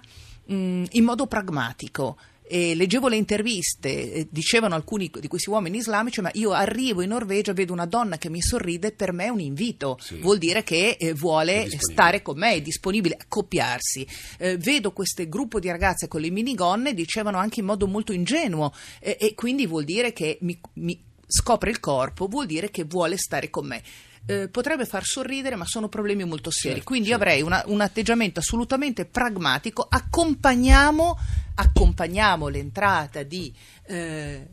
mh, 0.49 0.85
in 0.91 1.05
modo 1.05 1.27
pragmatico. 1.27 2.17
E 2.49 2.75
leggevo 2.75 3.09
le 3.09 3.17
interviste, 3.17 4.13
eh, 4.13 4.27
dicevano 4.31 4.75
alcuni 4.75 5.11
di 5.21 5.29
questi 5.29 5.51
uomini 5.51 5.77
islamici, 5.79 6.21
ma 6.23 6.31
io 6.33 6.53
arrivo 6.53 7.03
in 7.03 7.11
Norvegia, 7.11 7.53
vedo 7.53 7.73
una 7.75 7.87
donna 7.87 8.17
che 8.17 8.31
mi 8.31 8.41
sorride, 8.41 8.93
per 8.93 9.13
me 9.13 9.27
è 9.27 9.29
un 9.29 9.41
invito, 9.41 9.99
Sì. 10.01 10.17
vuol 10.19 10.39
dire 10.39 10.63
che 10.63 10.97
eh, 10.99 11.13
vuole 11.13 11.69
stare 11.79 12.23
con 12.23 12.39
me, 12.39 12.55
è 12.55 12.61
disponibile 12.63 13.15
a 13.15 13.23
accoppiarsi. 13.23 14.07
Eh, 14.39 14.57
vedo 14.57 14.93
questo 14.93 15.27
gruppo 15.29 15.61
di 15.61 15.69
ragazze 15.69 16.09
con 16.09 16.21
le 16.21 16.31
minigonne, 16.31 16.95
dicevano 16.95 17.37
anche 17.39 17.61
in 17.61 17.67
modo 17.67 17.87
molto 17.87 18.13
ingenuo, 18.13 18.73
eh, 19.01 19.17
e 19.21 19.35
quindi 19.35 19.67
vuol 19.67 19.85
dire 19.85 20.13
che 20.13 20.39
mi, 20.41 20.59
mi 20.75 20.99
scopre 21.27 21.71
il 21.71 21.81
corpo, 21.81 22.27
vuol 22.27 22.47
dire 22.47 22.71
che 22.71 22.85
vuole 22.85 23.19
stare 23.19 23.51
con 23.51 23.67
me. 23.67 23.83
Eh, 24.27 24.49
potrebbe 24.49 24.85
far 24.85 25.05
sorridere, 25.05 25.57
ma 25.57 25.65
sono 25.67 25.89
problemi 25.89 26.25
molto 26.25 26.51
seri. 26.51 26.75
Certo, 26.75 26.89
Quindi 26.89 27.09
certo. 27.09 27.23
avrei 27.23 27.43
una- 27.43 27.63
un 27.67 27.81
atteggiamento 27.81 28.41
assolutamente 28.41 29.05
pragmatico. 29.07 29.87
Accompagniamo, 29.89 31.19
accompagniamo 31.55 32.49
l'entrata 32.49 33.23
di, 33.23 33.53
eh, 33.87 34.47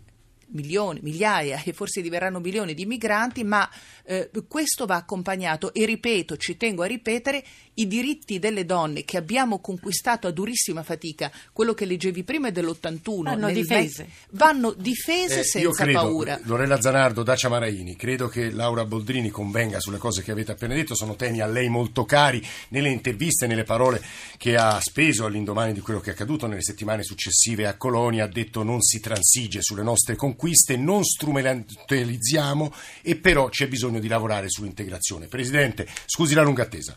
milioni, 0.56 1.00
migliaia 1.04 1.62
e 1.64 1.74
forse 1.74 2.02
diverranno 2.02 2.40
milioni 2.40 2.74
di 2.74 2.86
migranti, 2.86 3.44
ma 3.44 3.70
eh, 4.06 4.30
questo 4.48 4.86
va 4.86 4.96
accompagnato 4.96 5.74
e 5.74 5.86
ripeto, 5.86 6.38
ci 6.38 6.58
tengo 6.58 6.84
a 6.84 6.88
ripetere, 6.88 7.44
i 7.76 7.88
diritti 7.88 8.40
delle 8.40 8.66
donne 8.66 9.04
che 9.04 9.18
abbiamo 9.18 9.60
conquistato 9.60 10.28
a 10.28 10.32
durissima 10.32 10.84
fatica, 10.84 11.32
quello 11.52 11.74
che 11.74 11.86
leggevi 11.86 12.24
prima 12.24 12.48
è 12.48 12.52
dell'81, 12.52 13.24
vanno 13.24 13.52
difese, 13.52 14.10
vanno 14.32 14.74
difese 14.74 15.42
eh, 15.42 15.44
senza 15.44 15.84
credo, 15.84 16.00
paura. 16.00 16.40
Lorella 16.44 16.80
Zanardo, 16.80 17.24
Dacia 17.24 17.50
Maraini, 17.50 17.96
credo 17.96 18.28
che 18.28 18.52
Laura 18.52 18.86
Boldrini 18.86 19.30
convenga 19.30 19.80
sulle 19.80 19.98
cose 19.98 20.24
che 20.24 20.32
avete 20.32 20.54
appena 20.54 20.74
detto, 20.74 20.96
sono 20.96 21.16
temi 21.16 21.42
a 21.42 21.48
lei 21.48 21.68
molto 21.68 22.06
cari 22.06 22.42
nelle 22.70 22.90
interviste, 22.90 23.48
nelle 23.48 23.64
parole 23.64 24.02
che 24.38 24.56
ha 24.56 24.80
speso 24.80 25.26
all'indomani 25.26 25.74
di 25.74 25.82
quello 25.82 26.00
che 26.00 26.12
è 26.12 26.14
accaduto 26.14 26.48
nelle 26.48 26.64
settimane 26.64 27.04
successive 27.04 27.68
a 27.68 27.76
Colonia, 27.76 28.24
ha 28.24 28.28
detto 28.28 28.64
non 28.64 28.82
si 28.82 29.00
transige 29.00 29.62
sulle 29.62 29.84
nostre 29.84 30.16
conquiste, 30.46 30.78
non 30.78 31.04
strumentalizziamo 31.04 32.72
e 33.04 33.16
però 33.16 33.50
c'è 33.50 33.68
bisogno 33.68 34.00
di 34.00 34.08
lavorare 34.08 34.48
sull'integrazione. 34.50 35.28
Presidente, 35.28 35.86
scusi 36.06 36.36
la 36.36 36.44
lunga 36.44 36.64
attesa. 36.64 36.96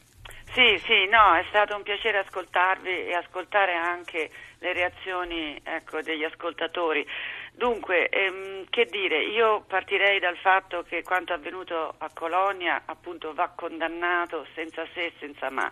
Sì, 0.52 0.80
sì, 0.84 1.06
no, 1.08 1.34
è 1.34 1.44
stato 1.48 1.76
un 1.76 1.82
piacere 1.82 2.18
ascoltarvi 2.18 3.06
e 3.06 3.14
ascoltare 3.14 3.74
anche 3.74 4.30
le 4.58 4.72
reazioni 4.72 5.58
ecco, 5.62 6.02
degli 6.02 6.24
ascoltatori. 6.24 7.06
Dunque, 7.52 8.08
ehm, 8.08 8.64
che 8.68 8.86
dire, 8.86 9.22
io 9.24 9.64
partirei 9.66 10.18
dal 10.18 10.36
fatto 10.36 10.82
che 10.82 11.02
quanto 11.02 11.32
avvenuto 11.32 11.94
a 11.98 12.10
Colonia 12.12 12.82
appunto 12.86 13.32
va 13.34 13.52
condannato 13.54 14.46
senza 14.54 14.84
se 14.94 15.06
e 15.06 15.12
senza 15.18 15.50
ma, 15.50 15.70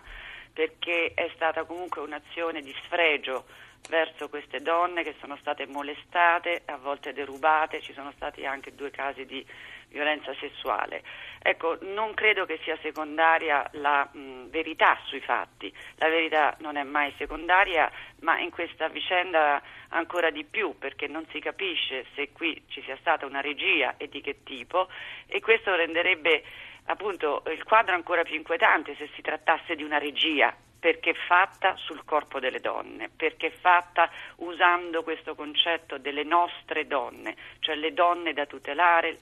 perché 0.53 1.11
è 1.13 1.29
stata 1.35 1.63
comunque 1.65 2.01
un'azione 2.01 2.61
di 2.61 2.73
sfregio 2.85 3.45
verso 3.87 4.29
queste 4.29 4.61
donne 4.61 5.03
che 5.03 5.15
sono 5.19 5.37
state 5.37 5.65
molestate, 5.65 6.63
a 6.65 6.77
volte 6.77 7.13
derubate, 7.13 7.81
ci 7.81 7.93
sono 7.93 8.11
stati 8.15 8.45
anche 8.45 8.75
due 8.75 8.91
casi 8.91 9.25
di 9.25 9.45
violenza 9.89 10.33
sessuale. 10.35 11.01
Ecco, 11.41 11.77
non 11.81 12.13
credo 12.13 12.45
che 12.45 12.59
sia 12.63 12.77
secondaria 12.81 13.67
la 13.73 14.07
mh, 14.11 14.49
verità 14.49 14.99
sui 15.05 15.21
fatti, 15.21 15.73
la 15.95 16.09
verità 16.09 16.55
non 16.59 16.75
è 16.75 16.83
mai 16.83 17.13
secondaria, 17.17 17.89
ma 18.21 18.39
in 18.39 18.49
questa 18.49 18.89
vicenda 18.89 19.61
ancora 19.89 20.29
di 20.29 20.43
più 20.43 20.77
perché 20.77 21.07
non 21.07 21.25
si 21.31 21.39
capisce 21.39 22.05
se 22.15 22.31
qui 22.33 22.61
ci 22.67 22.81
sia 22.83 22.97
stata 22.97 23.25
una 23.25 23.41
regia 23.41 23.95
e 23.97 24.09
di 24.09 24.21
che 24.21 24.43
tipo 24.43 24.89
e 25.27 25.39
questo 25.39 25.73
renderebbe 25.75 26.43
appunto 26.85 27.43
il 27.47 27.63
quadro 27.63 27.95
ancora 27.95 28.23
più 28.23 28.35
inquietante 28.35 28.95
se 28.95 29.09
si 29.15 29.21
trattasse 29.21 29.75
di 29.75 29.83
una 29.83 29.97
regia 29.97 30.53
perché 30.79 31.13
fatta 31.13 31.75
sul 31.77 32.03
corpo 32.05 32.39
delle 32.39 32.59
donne, 32.59 33.09
perché 33.15 33.51
fatta 33.51 34.09
usando 34.37 35.03
questo 35.03 35.35
concetto 35.35 35.97
delle 35.97 36.23
nostre 36.23 36.87
donne, 36.87 37.35
cioè 37.59 37.75
le 37.75 37.93
donne 37.93 38.33
da 38.33 38.45
tutelare 38.45 39.17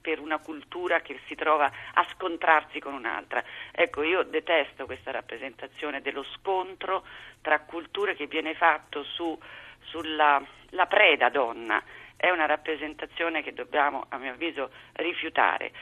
per 0.00 0.18
una 0.18 0.38
cultura 0.38 1.00
che 1.00 1.20
si 1.26 1.34
trova 1.34 1.70
a 1.94 2.06
scontrarsi 2.14 2.80
con 2.80 2.94
un'altra. 2.94 3.44
Ecco, 3.70 4.02
io 4.02 4.22
detesto 4.22 4.86
questa 4.86 5.10
rappresentazione 5.10 6.00
dello 6.00 6.24
scontro 6.38 7.04
tra 7.42 7.60
culture 7.60 8.14
che 8.14 8.26
viene 8.26 8.54
fatto 8.54 9.02
su, 9.04 9.38
sulla 9.80 10.42
preda 10.88 11.28
donna. 11.28 11.82
È 12.16 12.30
una 12.30 12.46
rappresentazione 12.46 13.42
che 13.42 13.52
dobbiamo, 13.52 14.06
a 14.08 14.18
mio 14.18 14.32
avviso, 14.32 14.70
rifiutare. 14.92 15.72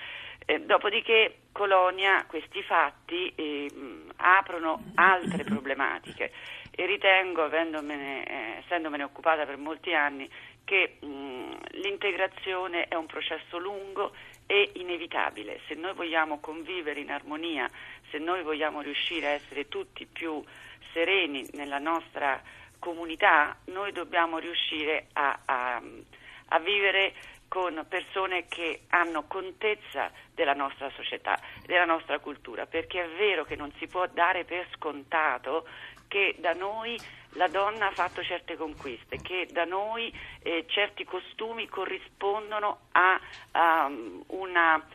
Eh, 0.51 0.61
dopodiché 0.61 1.41
Colonia 1.53 2.25
questi 2.27 2.63
fatti 2.63 3.31
eh, 3.35 3.71
aprono 4.17 4.83
altre 4.95 5.45
problematiche 5.45 6.33
e 6.71 6.87
ritengo, 6.87 7.51
eh, 7.53 8.63
essendomene 8.65 9.03
occupata 9.03 9.45
per 9.45 9.59
molti 9.59 9.93
anni, 9.93 10.27
che 10.65 10.97
mh, 11.01 11.53
l'integrazione 11.73 12.89
è 12.89 12.95
un 12.95 13.05
processo 13.05 13.59
lungo 13.59 14.13
e 14.47 14.71
inevitabile. 14.77 15.61
Se 15.69 15.75
noi 15.75 15.93
vogliamo 15.93 16.41
convivere 16.41 17.01
in 17.01 17.11
armonia, 17.11 17.69
se 18.11 18.17
noi 18.17 18.43
vogliamo 18.43 18.81
riuscire 18.81 19.27
a 19.27 19.31
essere 19.33 19.69
tutti 19.69 20.07
più 20.07 20.43
sereni 20.95 21.47
nella 21.53 21.79
nostra 21.79 22.41
comunità, 22.79 23.55
noi 23.67 23.93
dobbiamo 23.93 24.39
riuscire 24.39 25.09
a, 25.13 25.41
a, 25.45 25.83
a 26.49 26.59
vivere 26.61 27.13
con 27.49 27.85
persone 27.89 28.47
che 28.47 28.83
hanno 28.89 29.25
contezza 29.27 30.11
della 30.35 30.53
nostra 30.53 30.91
società, 30.91 31.41
della 31.65 31.87
nostra 31.87 32.19
cultura, 32.19 32.67
perché 32.67 33.03
è 33.03 33.09
vero 33.17 33.45
che 33.45 33.57
non 33.57 33.73
si 33.79 33.87
può 33.87 34.07
dare 34.07 34.45
per 34.45 34.69
scontato 34.75 35.67
che 36.07 36.37
da 36.39 36.53
noi 36.53 36.99
la 37.33 37.49
donna 37.49 37.89
ha 37.89 37.93
fatto 37.93 38.23
certe 38.23 38.57
conquiste, 38.57 39.19
che 39.21 39.49
da 39.51 39.65
noi 39.65 40.13
eh, 40.43 40.65
certi 40.67 41.05
costumi 41.05 41.69
corrispondono 41.69 42.89
a, 42.93 43.21
a 43.53 43.91
una 44.29 44.87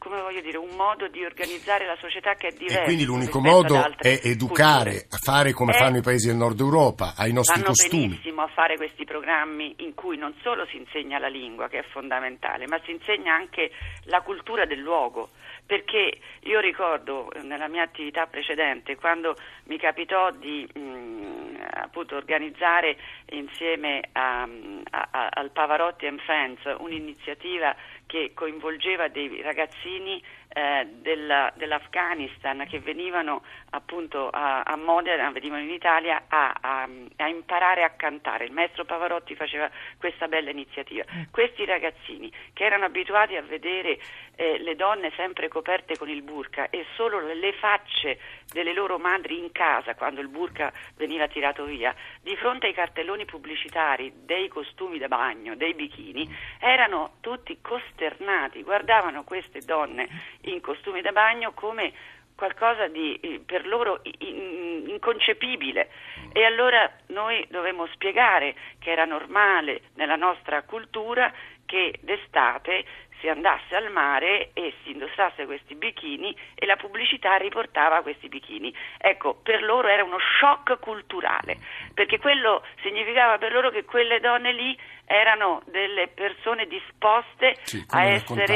come 0.00 0.22
voglio 0.22 0.40
dire, 0.40 0.56
un 0.56 0.74
modo 0.76 1.08
di 1.08 1.22
organizzare 1.22 1.84
la 1.84 1.96
società 2.00 2.34
che 2.34 2.48
è 2.48 2.52
diverso. 2.52 2.80
E 2.80 2.84
quindi 2.84 3.04
l'unico 3.04 3.38
modo 3.38 3.76
è 3.98 4.18
educare, 4.24 5.06
a 5.10 5.18
fare 5.18 5.52
come 5.52 5.74
è, 5.74 5.76
fanno 5.76 5.98
i 5.98 6.00
paesi 6.00 6.28
del 6.28 6.36
nord 6.36 6.58
Europa, 6.58 7.12
ai 7.18 7.34
nostri 7.34 7.56
fanno 7.56 7.66
costumi. 7.66 8.08
benissimo 8.08 8.40
a 8.40 8.48
fare 8.48 8.76
questi 8.76 9.04
programmi 9.04 9.74
in 9.80 9.92
cui 9.94 10.16
non 10.16 10.34
solo 10.40 10.64
si 10.66 10.78
insegna 10.78 11.18
la 11.18 11.28
lingua, 11.28 11.68
che 11.68 11.80
è 11.80 11.84
fondamentale, 11.92 12.66
ma 12.66 12.80
si 12.82 12.92
insegna 12.92 13.34
anche 13.34 13.70
la 14.04 14.22
cultura 14.22 14.64
del 14.64 14.78
luogo. 14.78 15.32
Perché 15.66 16.18
io 16.40 16.60
ricordo 16.60 17.30
eh, 17.32 17.42
nella 17.42 17.68
mia 17.68 17.82
attività 17.82 18.26
precedente, 18.26 18.96
quando 18.96 19.36
mi 19.64 19.78
capitò 19.78 20.30
di 20.30 20.66
mh, 20.74 20.80
mm, 20.80 21.54
appunto 21.90 22.14
organizzare 22.14 22.96
insieme 23.30 24.00
a, 24.12 24.48
a, 24.90 25.28
al 25.32 25.50
Pavarotti 25.50 26.06
and 26.06 26.20
Friends 26.20 26.60
un'iniziativa 26.78 27.74
che 28.06 28.30
coinvolgeva 28.32 29.08
dei 29.08 29.42
ragazzini 29.42 30.22
eh, 30.52 30.86
della, 31.00 31.52
dell'Afghanistan 31.54 32.66
che 32.68 32.80
venivano 32.80 33.42
appunto 33.70 34.28
a, 34.30 34.62
a 34.62 34.76
Modena, 34.76 35.30
venivano 35.30 35.62
in 35.62 35.70
Italia 35.70 36.24
a, 36.26 36.52
a, 36.60 36.88
a, 37.16 37.28
imparare 37.28 37.84
a 37.84 37.90
cantare. 37.90 38.46
Il 38.46 38.52
maestro 38.52 38.84
Pavarotti 38.84 39.36
faceva 39.36 39.70
questa 39.96 40.26
bella 40.26 40.50
iniziativa. 40.50 41.04
Mm. 41.14 41.22
Questi 41.30 41.64
ragazzini 41.64 42.32
che 42.52 42.64
erano 42.64 42.86
abituati 42.86 43.36
a 43.36 43.42
vedere 43.42 43.98
eh, 44.34 44.58
le 44.58 44.74
donne 44.74 45.12
sempre 45.16 45.48
coperte 45.48 45.96
con 45.96 46.08
il 46.08 46.22
burka 46.22 46.68
e 46.70 46.84
solo 46.94 47.20
le 47.20 47.52
facce 47.52 48.18
delle 48.52 48.72
loro 48.72 48.98
madri 48.98 49.38
in 49.38 49.52
casa 49.52 49.94
quando 49.94 50.20
il 50.20 50.28
burka 50.28 50.72
veniva 50.96 51.28
tirato 51.28 51.64
via, 51.64 51.94
di 52.20 52.34
fronte 52.36 52.66
ai 52.66 52.74
cartelloni 52.74 53.24
pubblicitari 53.24 54.12
dei 54.24 54.48
costumi 54.48 54.98
da 54.98 55.08
bagno, 55.08 55.54
dei 55.54 55.74
bikini, 55.74 56.28
erano 56.58 57.18
tutti 57.20 57.58
costernati, 57.60 58.62
guardavano 58.62 59.22
queste 59.22 59.60
donne 59.60 60.08
in 60.42 60.60
costumi 60.60 61.00
da 61.00 61.12
bagno 61.12 61.52
come 61.52 61.92
qualcosa 62.34 62.88
di 62.88 63.14
eh, 63.20 63.42
per 63.44 63.66
loro 63.66 64.00
inconcepibile. 64.02 65.90
E 66.32 66.44
allora 66.44 66.90
noi 67.08 67.46
dovevamo 67.50 67.86
spiegare 67.92 68.54
che 68.78 68.90
era 68.90 69.04
normale 69.04 69.82
nella 69.94 70.16
nostra 70.16 70.62
cultura 70.62 71.30
che 71.66 71.98
d'estate 72.00 72.84
si 73.20 73.28
andasse 73.28 73.76
al 73.76 73.92
mare 73.92 74.50
e 74.54 74.74
si 74.82 74.92
indossasse 74.92 75.44
questi 75.44 75.74
bikini 75.74 76.34
e 76.54 76.66
la 76.66 76.76
pubblicità 76.76 77.36
riportava 77.36 78.02
questi 78.02 78.28
bikini. 78.28 78.74
Ecco, 78.98 79.34
per 79.34 79.62
loro 79.62 79.88
era 79.88 80.02
uno 80.02 80.18
shock 80.38 80.78
culturale, 80.80 81.58
perché 81.94 82.18
quello 82.18 82.64
significava 82.80 83.38
per 83.38 83.52
loro 83.52 83.70
che 83.70 83.84
quelle 83.84 84.20
donne 84.20 84.52
lì 84.52 84.76
erano 85.10 85.60
delle 85.66 86.08
persone 86.14 86.68
disposte 86.70 87.58
sì, 87.64 87.82
a 87.88 88.04
essere. 88.04 88.46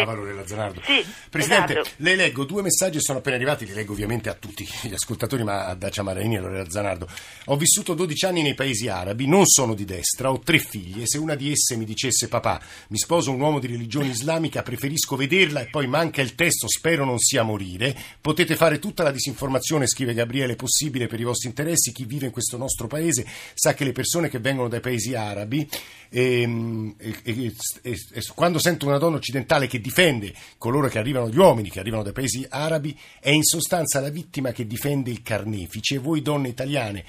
Sì, 0.84 1.04
Presidente, 1.28 1.80
esatto. 1.80 1.96
le 1.96 2.14
leggo 2.14 2.44
due 2.44 2.62
messaggi 2.62 3.00
sono 3.00 3.18
appena 3.18 3.34
arrivati, 3.34 3.66
li 3.66 3.72
leggo 3.72 3.92
ovviamente 3.92 4.28
a 4.28 4.34
tutti 4.34 4.64
gli 4.82 4.92
ascoltatori, 4.92 5.42
ma 5.42 5.66
a 5.66 5.74
Dacia 5.74 6.04
Maraini 6.04 6.36
e 6.36 6.38
a 6.38 6.40
Lorella 6.42 6.70
Zanardo. 6.70 7.08
Ho 7.46 7.56
vissuto 7.56 7.94
12 7.94 8.26
anni 8.26 8.42
nei 8.42 8.54
paesi 8.54 8.86
arabi, 8.86 9.26
non 9.26 9.46
sono 9.46 9.74
di 9.74 9.84
destra, 9.84 10.30
ho 10.30 10.38
tre 10.38 10.58
figlie, 10.58 11.08
se 11.08 11.18
una 11.18 11.34
di 11.34 11.50
esse 11.50 11.74
mi 11.74 11.84
dicesse 11.84 12.28
papà, 12.28 12.60
mi 12.88 12.98
sposo 12.98 13.32
un 13.32 13.40
uomo 13.40 13.58
di 13.58 13.66
religione 13.66 14.06
islamica, 14.06 14.62
preferisco 14.62 15.16
vederla 15.16 15.60
e 15.60 15.66
poi 15.66 15.88
manca 15.88 16.22
il 16.22 16.36
testo, 16.36 16.68
spero 16.68 17.04
non 17.04 17.18
sia 17.18 17.42
morire, 17.42 17.96
potete 18.20 18.54
fare 18.54 18.78
tutta 18.78 19.02
la 19.02 19.10
disinformazione, 19.10 19.88
scrive 19.88 20.14
Gabriele, 20.14 20.54
possibile 20.54 21.08
per 21.08 21.18
i 21.18 21.24
vostri 21.24 21.48
interessi, 21.48 21.90
chi 21.90 22.04
vive 22.04 22.26
in 22.26 22.32
questo 22.32 22.56
nostro 22.56 22.86
paese 22.86 23.26
sa 23.54 23.74
che 23.74 23.82
le 23.82 23.90
persone 23.92 24.28
che 24.28 24.38
vengono 24.38 24.68
dai 24.68 24.78
paesi 24.78 25.16
arabi 25.16 25.68
Ehm, 26.16 26.43
e, 26.44 27.16
e, 27.22 27.54
e, 27.82 27.96
e, 28.12 28.22
quando 28.34 28.58
sento 28.58 28.86
una 28.86 28.98
donna 28.98 29.16
occidentale 29.16 29.66
che 29.66 29.80
difende 29.80 30.32
coloro 30.58 30.88
che 30.88 30.98
arrivano, 30.98 31.28
gli 31.28 31.38
uomini 31.38 31.70
che 31.70 31.80
arrivano 31.80 32.02
dai 32.02 32.12
paesi 32.12 32.46
arabi, 32.48 32.96
è 33.20 33.30
in 33.30 33.42
sostanza 33.42 34.00
la 34.00 34.10
vittima 34.10 34.52
che 34.52 34.66
difende 34.66 35.10
il 35.10 35.22
carnefice. 35.22 35.98
Voi 35.98 36.22
donne 36.22 36.48
italiane 36.48 37.04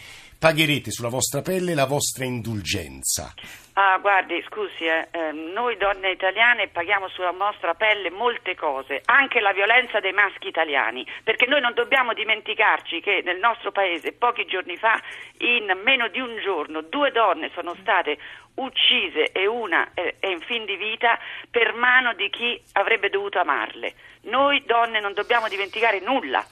pagherete 0.45 0.91
sulla 0.91 1.09
vostra 1.09 1.41
pelle 1.41 1.73
la 1.73 1.87
vostra 1.87 2.23
indulgenza. 2.23 3.33
Ah, 3.73 3.97
guardi, 3.97 4.45
scusi, 4.47 4.85
eh, 4.85 5.07
eh, 5.09 5.31
noi 5.31 5.75
donne 5.75 6.11
italiane 6.11 6.67
paghiamo 6.67 7.07
sulla 7.07 7.31
nostra 7.31 7.73
pelle 7.73 8.11
molte 8.11 8.53
cose, 8.53 9.01
anche 9.05 9.39
la 9.39 9.53
violenza 9.53 9.99
dei 9.99 10.13
maschi 10.13 10.47
italiani, 10.47 11.03
perché 11.23 11.47
noi 11.47 11.61
non 11.61 11.73
dobbiamo 11.73 12.13
dimenticarci 12.13 13.01
che 13.01 13.23
nel 13.25 13.39
nostro 13.39 13.71
paese 13.71 14.13
pochi 14.13 14.45
giorni 14.45 14.77
fa, 14.77 15.01
in 15.39 15.81
meno 15.83 16.09
di 16.09 16.19
un 16.19 16.37
giorno, 16.39 16.81
due 16.81 17.09
donne 17.09 17.49
sono 17.55 17.73
state 17.81 18.15
uccise 18.53 19.31
e 19.31 19.47
una 19.47 19.93
è 19.95 20.27
in 20.27 20.41
fin 20.41 20.63
di 20.65 20.75
vita 20.75 21.17
per 21.49 21.73
mano 21.73 22.13
di 22.13 22.29
chi 22.29 22.61
avrebbe 22.73 23.09
dovuto 23.09 23.39
amarle. 23.39 23.95
Noi 24.25 24.61
donne 24.63 24.99
non 24.99 25.13
dobbiamo 25.13 25.47
dimenticare 25.47 26.01
nulla 26.01 26.45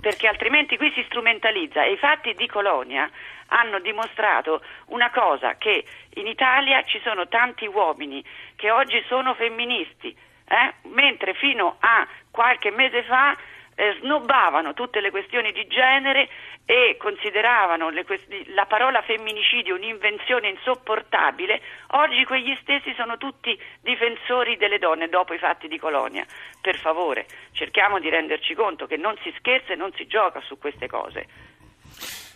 perché 0.00 0.26
altrimenti 0.26 0.76
qui 0.76 0.90
si 0.94 1.02
strumentalizza 1.04 1.84
e 1.84 1.92
i 1.92 1.96
fatti 1.96 2.34
di 2.34 2.46
Colonia 2.46 3.08
hanno 3.48 3.78
dimostrato 3.80 4.62
una 4.86 5.10
cosa 5.10 5.56
che 5.56 5.84
in 6.14 6.26
Italia 6.26 6.82
ci 6.84 7.00
sono 7.02 7.28
tanti 7.28 7.66
uomini 7.66 8.24
che 8.56 8.70
oggi 8.70 9.02
sono 9.06 9.34
femministi, 9.34 10.16
eh? 10.48 10.74
mentre 10.88 11.34
fino 11.34 11.76
a 11.80 12.06
qualche 12.30 12.70
mese 12.70 13.02
fa 13.02 13.36
eh, 13.74 13.96
snobbavano 14.00 14.74
tutte 14.74 15.00
le 15.00 15.10
questioni 15.10 15.52
di 15.52 15.66
genere 15.66 16.28
e 16.64 16.96
consideravano 16.98 17.90
quest- 18.04 18.30
la 18.54 18.64
parola 18.66 19.02
femminicidio 19.02 19.74
un'invenzione 19.74 20.50
insopportabile, 20.50 21.60
oggi 21.92 22.24
quegli 22.24 22.56
stessi 22.62 22.94
sono 22.94 23.16
tutti 23.16 23.58
difensori 23.80 24.56
delle 24.56 24.78
donne 24.78 25.08
dopo 25.08 25.34
i 25.34 25.38
fatti 25.38 25.66
di 25.66 25.78
Colonia. 25.78 26.24
Per 26.60 26.76
favore, 26.76 27.26
cerchiamo 27.52 27.98
di 27.98 28.08
renderci 28.08 28.54
conto 28.54 28.86
che 28.86 28.96
non 28.96 29.16
si 29.22 29.34
scherza 29.38 29.72
e 29.72 29.76
non 29.76 29.92
si 29.96 30.06
gioca 30.06 30.40
su 30.42 30.58
queste 30.58 30.86
cose. 30.86 31.26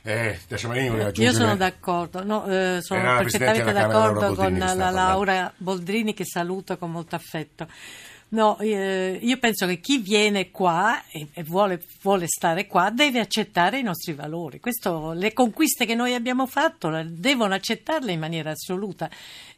Eh, 0.07 0.39
Io 1.15 1.33
sono 1.33 1.57
d'accordo, 1.57 2.25
no, 2.25 2.45
eh, 2.47 2.83
sono 2.83 3.17
perfettamente 3.17 3.73
d'accordo 3.73 4.35
con 4.35 4.59
la 4.59 4.91
Laura 4.91 5.51
Boldrini 5.57 6.13
che 6.13 6.27
saluto 6.27 6.77
con 6.77 6.91
molto 6.91 7.15
affetto. 7.15 7.67
No, 8.35 8.59
eh, 8.59 9.17
io 9.23 9.39
penso 9.39 9.65
che 9.65 9.79
chi 9.79 9.99
viene 9.99 10.51
qua 10.51 11.05
e, 11.07 11.29
e 11.33 11.45
vuole, 11.45 11.81
vuole, 12.03 12.27
stare 12.27 12.67
qua 12.67 12.91
deve 12.91 13.21
accettare 13.21 13.79
i 13.79 13.85
nostri 13.85 14.13
valori. 14.13 14.59
Questo, 14.59 15.13
le 15.13 15.33
conquiste 15.33 15.87
che 15.87 15.95
noi 15.95 16.15
abbiamo 16.15 16.49
fatto 16.49 16.91
devono 17.07 17.55
accettarle 17.55 18.11
in 18.11 18.19
maniera 18.19 18.51
assoluta. 18.51 19.09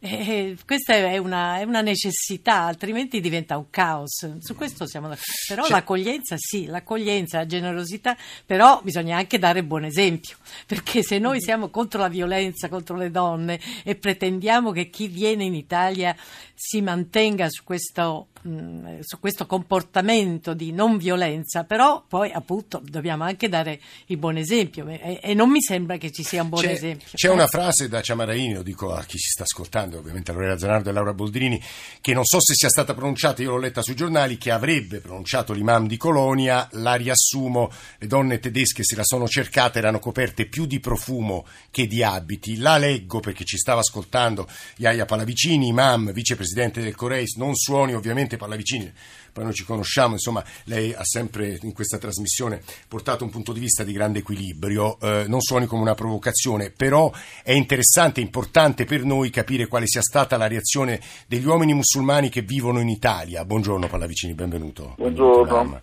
E, 0.09 0.57
questa 0.65 0.95
è 0.95 1.19
una, 1.19 1.59
è 1.59 1.65
una, 1.65 1.81
necessità, 1.81 2.63
altrimenti 2.63 3.21
diventa 3.21 3.57
un 3.57 3.71
caos. 3.71 4.39
Su 4.39 4.55
questo 4.55 4.87
siamo 4.87 5.09
d'accordo. 5.09 5.33
Però 5.49 5.63
cioè, 5.63 5.73
l'accoglienza 5.73 6.37
sì, 6.39 6.67
l'accoglienza, 6.67 7.39
la 7.39 7.47
generosità, 7.47 8.17
però 8.45 8.81
bisogna 8.83 9.17
anche 9.17 9.39
dare 9.39 9.65
buon 9.65 9.85
esempio, 9.85 10.37
perché 10.67 11.03
se 11.03 11.19
noi 11.19 11.41
siamo 11.41 11.69
contro 11.69 12.01
la 12.01 12.09
violenza, 12.09 12.69
contro 12.69 12.97
le 12.97 13.11
donne 13.11 13.61
e 13.83 13.95
pretendiamo 13.97 14.73
che 14.73 14.89
chi 14.91 15.09
viene 15.09 15.45
in 15.45 15.55
Italia 15.55 16.17
si 16.55 16.81
mantenga 16.81 17.49
su 17.49 17.65
questo 17.65 18.29
Mm, 18.47 19.01
su 19.01 19.19
questo 19.19 19.45
comportamento 19.45 20.55
di 20.55 20.71
non 20.71 20.99
violenza, 20.99 21.65
però 21.65 22.05
poi 22.07 22.31
appunto 22.31 22.81
dobbiamo 22.81 23.25
anche 23.25 23.49
dare 23.49 23.81
il 24.07 24.19
buon 24.19 24.37
esempio 24.37 24.87
e, 24.87 25.19
e 25.21 25.35
non 25.35 25.51
mi 25.51 25.61
sembra 25.61 25.97
che 25.97 26.13
ci 26.13 26.23
sia 26.23 26.43
un 26.43 26.51
buon 26.51 26.63
c'è, 26.63 26.71
esempio. 26.71 27.09
C'è 27.13 27.29
una 27.29 27.49
frase 27.49 27.89
da 27.89 28.01
Ciamaraini, 28.01 28.55
lo 28.55 28.63
dico 28.63 28.93
a 28.93 29.03
chi 29.03 29.19
si 29.19 29.31
sta 29.31 29.43
ascoltando, 29.43 29.96
ovviamente 29.97 30.31
a 30.31 30.35
Lorena 30.35 30.59
Zanardo 30.59 30.91
e 30.91 30.93
Laura 30.93 31.13
Boldrini, 31.13 31.61
che 32.01 32.15
non 32.15 32.25
so 32.25 32.41
se 32.41 32.55
sia 32.55 32.69
stata 32.69 32.95
pronunciata, 32.95 33.43
io 33.43 33.51
l'ho 33.51 33.59
letta 33.59 33.83
sui 33.83 33.95
giornali, 33.95 34.39
che 34.39 34.51
avrebbe 34.51 35.01
pronunciato 35.01 35.53
l'imam 35.53 35.87
di 35.87 35.97
Colonia, 35.97 36.69
la 36.73 36.95
riassumo, 36.95 37.71
le 37.99 38.07
donne 38.07 38.39
tedesche 38.39 38.85
se 38.85 38.97
la 38.97 39.05
sono 39.05 39.27
cercata 39.27 39.79
erano 39.79 39.99
coperte 39.99 40.47
più 40.47 40.67
di 40.67 40.81
profumo 40.81 41.47
che 41.71 41.87
di 41.87 42.03
abiti, 42.03 42.57
la 42.59 42.79
leggo 42.79 43.21
perché 43.21 43.45
ci 43.45 43.57
stava 43.57 43.81
ascoltando 43.81 44.49
Iaia 44.77 45.05
Palavicini, 45.05 45.69
imam, 45.69 46.13
vicepresidente 46.13 46.81
del 46.81 46.95
Coreis, 46.95 47.37
non 47.37 47.55
suoni 47.55 47.95
ovviamente 47.95 48.37
Pallavicini, 48.37 48.93
poi 49.37 49.45
noi 49.45 49.53
ci 49.53 49.65
conosciamo, 49.65 50.15
insomma 50.15 50.43
lei 50.65 50.95
ha 50.95 51.05
sempre 51.05 51.59
in 51.61 51.75
questa 51.75 51.99
trasmissione 51.99 52.63
portato 52.89 53.23
un 53.23 53.29
punto 53.29 53.53
di 53.53 53.61
vista 53.61 53.85
di 53.85 53.93
grande 53.93 54.21
equilibrio, 54.21 54.99
eh, 54.99 55.27
non 55.29 55.43
suoni 55.43 55.67
come 55.67 55.83
una 55.83 55.95
provocazione, 55.95 56.71
però 56.71 57.13
è 57.43 57.53
interessante, 57.53 58.23
importante 58.23 58.87
per 58.87 59.05
noi 59.05 59.29
capire 59.29 59.67
quale 59.67 59.87
sia 59.87 60.01
stata 60.01 60.39
la 60.39 60.47
reazione 60.47 61.03
degli 61.27 61.45
uomini 61.45 61.75
musulmani 61.75 62.31
che 62.31 62.41
vivono 62.41 62.81
in 62.81 62.89
Italia. 62.89 63.45
Buongiorno 63.45 63.87
Pallavicini, 63.89 64.33
benvenuto. 64.33 64.95
Buongiorno. 64.97 65.83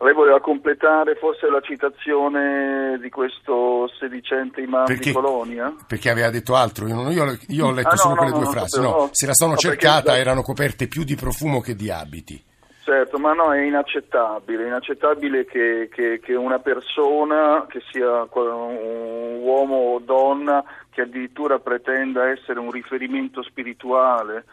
Lei 0.00 0.14
voleva 0.14 0.40
completare 0.40 1.16
forse 1.16 1.50
la 1.50 1.60
citazione 1.60 2.98
di 3.00 3.10
questo 3.10 3.90
sedicente 3.98 4.60
imam 4.60 4.84
perché, 4.84 5.08
di 5.08 5.12
Colonia? 5.12 5.74
Perché 5.88 6.08
aveva 6.08 6.30
detto 6.30 6.54
altro, 6.54 6.86
io, 6.86 6.94
non, 6.94 7.10
io, 7.10 7.36
io 7.48 7.66
ho 7.66 7.72
letto 7.72 7.88
ah, 7.88 7.96
solo 7.96 8.14
no, 8.14 8.20
quelle 8.20 8.30
no, 8.30 8.36
due 8.36 8.46
no, 8.46 8.52
frasi. 8.52 8.80
No, 8.80 9.08
se 9.10 9.26
la 9.26 9.34
sono 9.34 9.56
cercata 9.56 10.02
perché... 10.02 10.20
erano 10.20 10.42
coperte 10.42 10.86
più 10.86 11.02
di 11.02 11.16
profumo 11.16 11.60
che 11.60 11.74
di 11.74 11.90
abiti. 11.90 12.40
Certo, 12.84 13.18
ma 13.18 13.34
no, 13.34 13.52
è 13.52 13.60
inaccettabile, 13.60 14.64
è 14.64 14.66
inaccettabile 14.68 15.44
che, 15.44 15.90
che, 15.92 16.20
che 16.22 16.34
una 16.34 16.60
persona, 16.60 17.66
che 17.68 17.82
sia 17.90 18.22
un 18.32 19.40
uomo 19.42 19.74
o 19.74 19.98
donna, 19.98 20.64
che 20.90 21.02
addirittura 21.02 21.58
pretenda 21.58 22.30
essere 22.30 22.60
un 22.60 22.70
riferimento 22.70 23.42
spirituale 23.42 24.44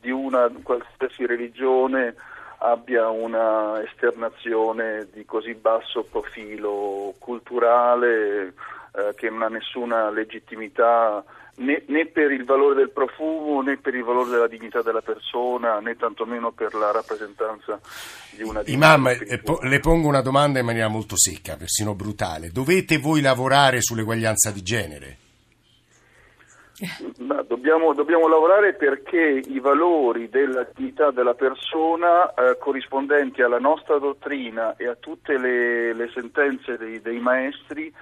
di 0.00 0.10
una 0.10 0.50
qualsiasi 0.62 1.24
religione, 1.24 2.14
abbia 2.58 3.08
una 3.08 3.82
esternazione 3.82 5.08
di 5.12 5.24
così 5.24 5.54
basso 5.54 6.04
profilo 6.04 7.14
culturale 7.18 8.46
eh, 8.92 9.14
che 9.14 9.30
non 9.30 9.42
ha 9.42 9.48
nessuna 9.48 10.10
legittimità 10.10 11.22
né, 11.56 11.82
né, 11.86 12.06
per 12.06 12.32
il 12.32 12.44
valore 12.44 12.74
del 12.74 12.90
profumo 12.90 13.60
né 13.62 13.76
per 13.76 13.94
il 13.94 14.02
valore 14.02 14.30
della 14.30 14.48
dignità 14.48 14.82
della 14.82 15.02
persona 15.02 15.78
né 15.78 15.96
tantomeno 15.96 16.50
per 16.50 16.74
la 16.74 16.90
rappresentanza 16.90 17.78
di 18.30 18.42
una 18.42 18.62
dignità. 18.62 18.86
Imam, 18.86 19.06
eh, 19.08 19.40
po- 19.42 19.60
le 19.62 19.78
pongo 19.78 20.08
una 20.08 20.22
domanda 20.22 20.58
in 20.58 20.66
maniera 20.66 20.88
molto 20.88 21.16
secca, 21.16 21.56
persino 21.56 21.94
brutale. 21.94 22.50
Dovete 22.50 22.98
voi 22.98 23.20
lavorare 23.20 23.80
sull'eguaglianza 23.80 24.50
di 24.50 24.62
genere? 24.62 25.16
Dobbiamo, 27.46 27.92
dobbiamo, 27.92 28.28
lavorare 28.28 28.74
perché 28.74 29.42
i 29.44 29.58
valori 29.58 30.28
della 30.28 30.64
dignità 30.74 31.10
della 31.10 31.34
persona 31.34 32.32
eh, 32.34 32.56
corrispondenti 32.56 33.42
alla 33.42 33.58
nostra 33.58 33.98
dottrina 33.98 34.76
e 34.76 34.86
a 34.86 34.94
tutte 34.94 35.38
le, 35.38 35.92
le 35.92 36.08
sentenze 36.14 36.76
dei, 36.76 37.00
dei, 37.00 37.18
maestri 37.18 37.92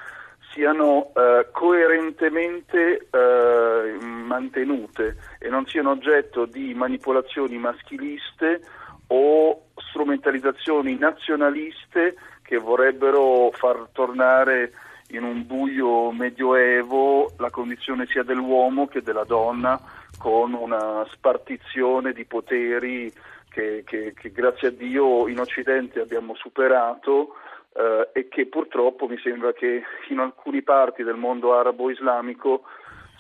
siano 0.53 1.11
eh, 1.15 1.49
coerentemente 1.53 3.09
eh, 3.11 3.97
mantenute 4.01 5.17
e 5.39 5.49
non 5.49 5.65
siano 5.67 5.93
oggetto 5.93 6.45
di 6.45 6.75
manipolazioni 6.75 7.57
maschiliste 7.57 8.61
o 9.07 9.69
strumentalizzazioni 9.77 10.99
nazionaliste 10.99 12.17
che 12.43 12.59
vorrebbero 12.59 13.51
far 13.53 13.89
tornare 13.93 14.73
in 15.11 15.23
un 15.23 15.47
buio 15.47 16.11
medioevo 16.11 17.33
la 17.39 17.51
condizione 17.51 18.07
sia 18.07 18.23
dell'uomo 18.23 18.87
che 18.87 19.03
della 19.03 19.25
donna 19.25 19.81
con 20.19 20.53
una 20.55 21.07
spartizione 21.13 22.13
di 22.13 22.25
poteri 22.25 23.13
che, 23.49 23.83
che, 23.87 24.13
che 24.15 24.33
grazie 24.33 24.69
a 24.69 24.71
Dio 24.73 25.29
in 25.29 25.39
Occidente 25.39 26.01
abbiamo 26.01 26.35
superato 26.35 27.37
eh, 27.75 28.09
e 28.13 28.29
che 28.29 28.47
purtroppo 28.47 29.07
mi 29.07 29.19
sembra 29.19 29.53
che 29.53 29.83
in 30.09 30.19
alcune 30.19 30.63
parti 30.63 31.03
del 31.03 31.17
mondo 31.17 31.55
arabo-islamico 31.55 32.63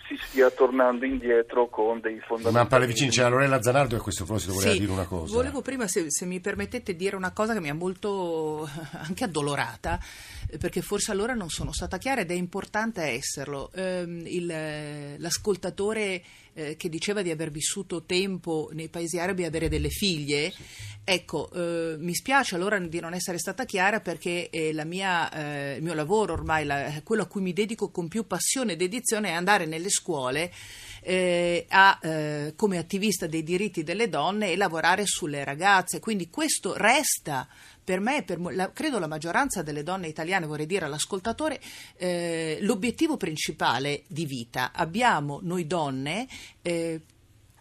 si 0.06 0.16
stia 0.16 0.50
tornando 0.50 1.04
indietro 1.04 1.68
con 1.68 2.00
dei 2.00 2.20
fondamenti. 2.20 2.58
Ma 2.58 2.66
pare 2.66 2.86
vicino, 2.86 3.10
c'era 3.10 3.28
Lorella 3.28 3.60
Zanardo 3.60 3.94
e 3.94 3.98
a 3.98 4.00
questo 4.00 4.24
proposito 4.24 4.52
voleva 4.54 4.72
sì, 4.72 4.78
dire 4.78 4.92
una 4.92 5.06
cosa. 5.06 5.34
Volevo 5.34 5.62
prima, 5.62 5.86
se, 5.86 6.10
se, 6.10 6.24
mi 6.26 6.40
permettete, 6.40 6.94
dire 6.94 7.16
una 7.16 7.32
cosa 7.32 7.52
che 7.52 7.60
mi 7.60 7.68
ha 7.68 7.74
molto 7.74 8.68
anche 8.92 9.24
addolorata, 9.24 9.98
eh, 10.48 10.58
perché 10.58 10.82
forse 10.82 11.10
allora 11.10 11.34
non 11.34 11.48
sono 11.48 11.72
stata 11.72 11.98
chiara 11.98 12.20
ed 12.20 12.30
è 12.30 12.34
importante 12.34 13.02
esserlo. 13.02 13.70
Eh, 13.74 14.02
il, 14.02 15.16
l'ascoltatore 15.18 16.22
eh, 16.56 16.76
che 16.76 16.88
diceva 16.88 17.20
di 17.20 17.30
aver 17.30 17.50
vissuto 17.50 18.04
tempo 18.04 18.70
nei 18.72 18.88
paesi 18.88 19.18
arabi 19.18 19.42
e 19.42 19.46
avere 19.46 19.68
delle 19.68 19.90
figlie, 19.90 20.52
ecco, 21.04 21.50
eh, 21.52 21.96
mi 21.98 22.14
spiace 22.14 22.54
allora 22.54 22.78
di 22.78 22.98
non 22.98 23.12
essere 23.12 23.38
stata 23.38 23.66
chiara 23.66 24.00
perché 24.00 24.48
mia, 24.86 25.30
eh, 25.30 25.76
il 25.76 25.82
mio 25.82 25.92
lavoro 25.92 26.32
ormai, 26.32 26.64
la, 26.64 27.00
quello 27.04 27.22
a 27.22 27.26
cui 27.26 27.42
mi 27.42 27.52
dedico 27.52 27.90
con 27.90 28.08
più 28.08 28.26
passione 28.26 28.72
e 28.72 28.76
dedizione 28.76 29.28
è 29.28 29.32
andare 29.32 29.66
nelle 29.66 29.90
scuole 29.90 30.50
eh, 31.02 31.66
a, 31.68 31.98
eh, 32.02 32.54
come 32.56 32.78
attivista 32.78 33.26
dei 33.26 33.42
diritti 33.42 33.82
delle 33.82 34.08
donne 34.08 34.50
e 34.50 34.56
lavorare 34.56 35.04
sulle 35.04 35.44
ragazze. 35.44 36.00
Quindi 36.00 36.30
questo 36.30 36.74
resta 36.74 37.46
per 37.86 38.00
me, 38.00 38.24
per 38.24 38.40
la, 38.40 38.72
credo 38.72 38.98
la 38.98 39.06
maggioranza 39.06 39.62
delle 39.62 39.84
donne 39.84 40.08
italiane, 40.08 40.46
vorrei 40.46 40.66
dire 40.66 40.86
all'ascoltatore, 40.86 41.60
eh, 41.96 42.58
l'obiettivo 42.62 43.16
principale 43.16 44.02
di 44.08 44.26
vita. 44.26 44.72
Abbiamo 44.72 45.38
noi 45.40 45.68
donne 45.68 46.26
eh, 46.62 47.00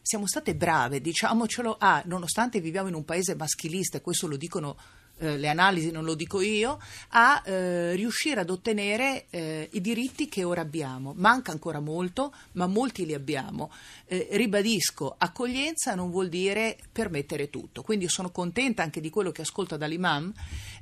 siamo 0.02 0.26
state 0.26 0.56
brave, 0.56 1.00
diciamocelo, 1.00 1.78
ah, 1.80 2.02
nonostante 2.06 2.60
viviamo 2.60 2.88
in 2.88 2.96
un 2.96 3.06
paese 3.06 3.36
maschilista, 3.36 4.02
questo 4.02 4.26
lo 4.26 4.36
dicono 4.36 4.76
eh, 5.18 5.38
le 5.38 5.48
analisi 5.48 5.92
non 5.92 6.04
lo 6.04 6.14
dico 6.14 6.42
io, 6.42 6.80
a 7.10 7.42
eh, 7.46 7.96
riuscire 7.96 8.42
ad 8.42 8.50
ottenere 8.50 9.26
eh, 9.30 9.70
i 9.72 9.82
diritti 9.82 10.28
che 10.28 10.44
ora 10.44 10.62
abbiamo. 10.62 11.14
Manca 11.16 11.52
ancora 11.52 11.80
molto, 11.80 12.34
ma 12.54 12.68
molti 12.68 13.06
li 13.06 13.14
abbiamo. 13.14 13.72
Eh, 14.06 14.28
ribadisco, 14.32 15.16
accoglienza 15.18 15.96
non 15.96 16.12
vuol 16.12 16.30
dire 16.30 16.78
permettere 16.92 17.50
tutto, 17.50 17.82
quindi 17.82 18.08
sono 18.10 18.30
contenta 18.30 18.84
anche 18.84 19.00
di 19.02 19.10
quello 19.10 19.32
che 19.32 19.42
ascolto 19.42 19.78
dall'imam. 19.78 20.34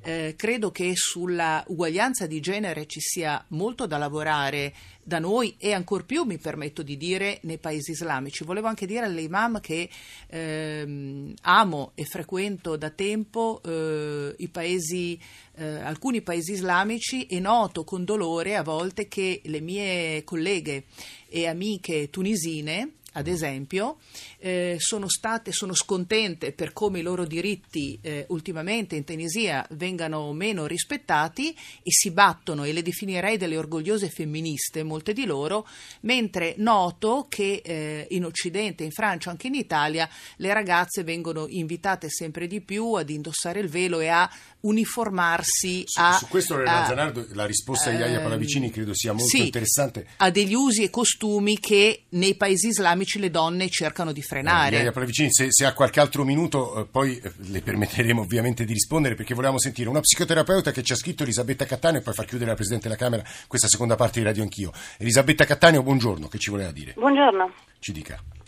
Eh, 0.02 0.34
credo 0.36 0.72
che 0.72 0.94
sulla 0.96 1.64
uguaglianza 1.68 2.26
di 2.26 2.40
genere 2.40 2.88
ci 2.88 3.00
sia 3.00 3.44
molto 3.50 3.86
da 3.86 3.98
lavorare 3.98 4.74
da 5.04 5.20
noi 5.20 5.56
e 5.58 5.74
ancor 5.74 6.06
più 6.06 6.24
mi 6.24 6.38
permetto 6.38 6.82
di 6.82 6.98
dire 6.98 7.40
nei 7.44 7.58
paesi 7.58 7.92
islamici. 7.92 8.44
Volevo 8.44 8.68
anche 8.68 8.86
dire 8.86 9.06
all'imam 9.06 9.60
che 9.60 9.90
ehm, 10.28 11.34
amo 11.42 11.92
e 11.96 12.06
frequento 12.06 12.76
da 12.76 12.90
tempo 12.90 13.62
eh, 13.64 14.34
i 14.38 14.48
paesi, 14.48 15.20
eh, 15.56 15.66
alcuni 15.66 16.22
paesi 16.22 16.54
islamici 16.54 17.26
e 17.26 17.40
noto 17.40 17.84
con 17.84 18.06
dolore 18.06 18.56
a 18.56 18.64
volte 18.64 19.08
che 19.08 19.42
le 19.44 19.60
mie 19.60 20.24
colleghe 20.24 20.86
e 21.28 21.48
amiche 21.48 22.10
tunisine 22.10 23.02
ad 23.14 23.28
esempio, 23.28 23.98
eh, 24.40 24.78
sono 24.80 25.08
state, 25.08 25.52
sono 25.52 25.74
scontente 25.74 26.52
per 26.52 26.74
come 26.74 27.00
i 27.00 27.02
loro 27.02 27.26
diritti 27.26 27.98
eh, 28.02 28.26
ultimamente 28.30 28.96
in 28.96 29.04
Tunisia 29.04 29.66
vengano 29.72 30.32
meno 30.34 30.66
rispettati 30.66 31.52
e 31.52 31.92
si 31.92 32.12
battono, 32.12 32.64
e 32.64 32.74
le 32.74 32.82
definirei 32.82 33.38
delle 33.38 33.58
orgogliose 33.58 34.10
femministe, 34.10 34.84
molte 34.84 35.14
di 35.14 35.26
loro, 35.26 35.68
mentre 36.02 36.56
noto 36.58 37.28
che 37.30 37.62
eh, 37.64 38.08
in 38.10 38.26
Occidente, 38.26 38.84
in 38.84 38.92
Francia, 38.92 39.30
anche 39.30 39.48
in 39.48 39.56
Italia, 39.56 40.10
le 40.38 40.54
ragazze 40.54 41.04
vengono 41.04 41.46
invitate 41.48 42.10
sempre 42.10 42.48
di 42.48 42.62
più 42.62 42.94
ad 42.94 43.10
indossare 43.10 43.60
il 43.60 43.70
velo 43.70 44.00
e 44.00 44.08
a 44.08 44.30
uniformarsi 44.64 45.84
su, 45.86 46.00
a... 46.00 46.14
Su 46.14 46.28
questo, 46.28 46.56
Lorena 46.56 46.86
Zanardo, 46.86 47.26
la 47.34 47.46
risposta 47.46 47.90
di 47.90 47.98
Iaia 47.98 48.22
Palavicini 48.22 48.70
credo 48.70 48.94
sia 48.94 49.12
molto 49.12 49.28
sì, 49.28 49.46
interessante. 49.46 50.08
A 50.18 50.30
degli 50.30 50.54
usi 50.54 50.84
e 50.84 50.90
costumi 50.90 51.60
che 51.60 52.04
nei 52.10 52.36
paesi 52.36 52.68
islamici 52.68 53.20
le 53.20 53.30
donne 53.30 53.70
cercano 53.70 54.12
di 54.12 54.22
frenare. 54.22 54.76
Eh, 54.76 54.80
Iaia 54.80 54.92
Palavicini, 54.92 55.32
se, 55.32 55.48
se, 55.50 55.66
ha 55.66 55.74
qualche 55.74 56.00
altro 56.00 56.24
minuto, 56.24 56.80
eh, 56.82 56.86
poi 56.86 57.18
eh, 57.18 57.32
le 57.48 57.62
permetteremo 57.62 58.22
ovviamente 58.22 58.66
di 58.66 58.74
rispondere, 58.74 59.16
perché 59.16 59.34
volevamo 59.34 59.60
sentire 59.60 59.90
una 59.90 60.00
psicoterapeuta 60.00 60.72
che 60.72 60.84
ci 60.84 60.94
ha 60.94 60.96
scritto 60.96 61.24
Elisabetta 61.24 61.66
Cattaneo 61.66 62.00
e 62.00 62.04
poi 62.04 62.14
far 62.14 62.26
chiudere 62.26 62.50
la 62.50 62.56
Presidente 62.56 62.88
della 62.88 63.00
Camera 63.00 63.24
questa 63.48 63.68
seconda 63.68 63.96
parte 63.96 64.20
di 64.20 64.26
Radio 64.26 64.44
Anch'io. 64.44 64.72
Elisabetta 64.98 65.46
Cattaneo, 65.46 65.84
buongiorno, 65.84 66.28
che 66.28 66.38
ci 66.38 66.50
voleva 66.50 66.72
dire? 66.72 66.94
Buongiorno. 66.96 67.54
Ci 67.80 67.92
dica. 67.92 68.43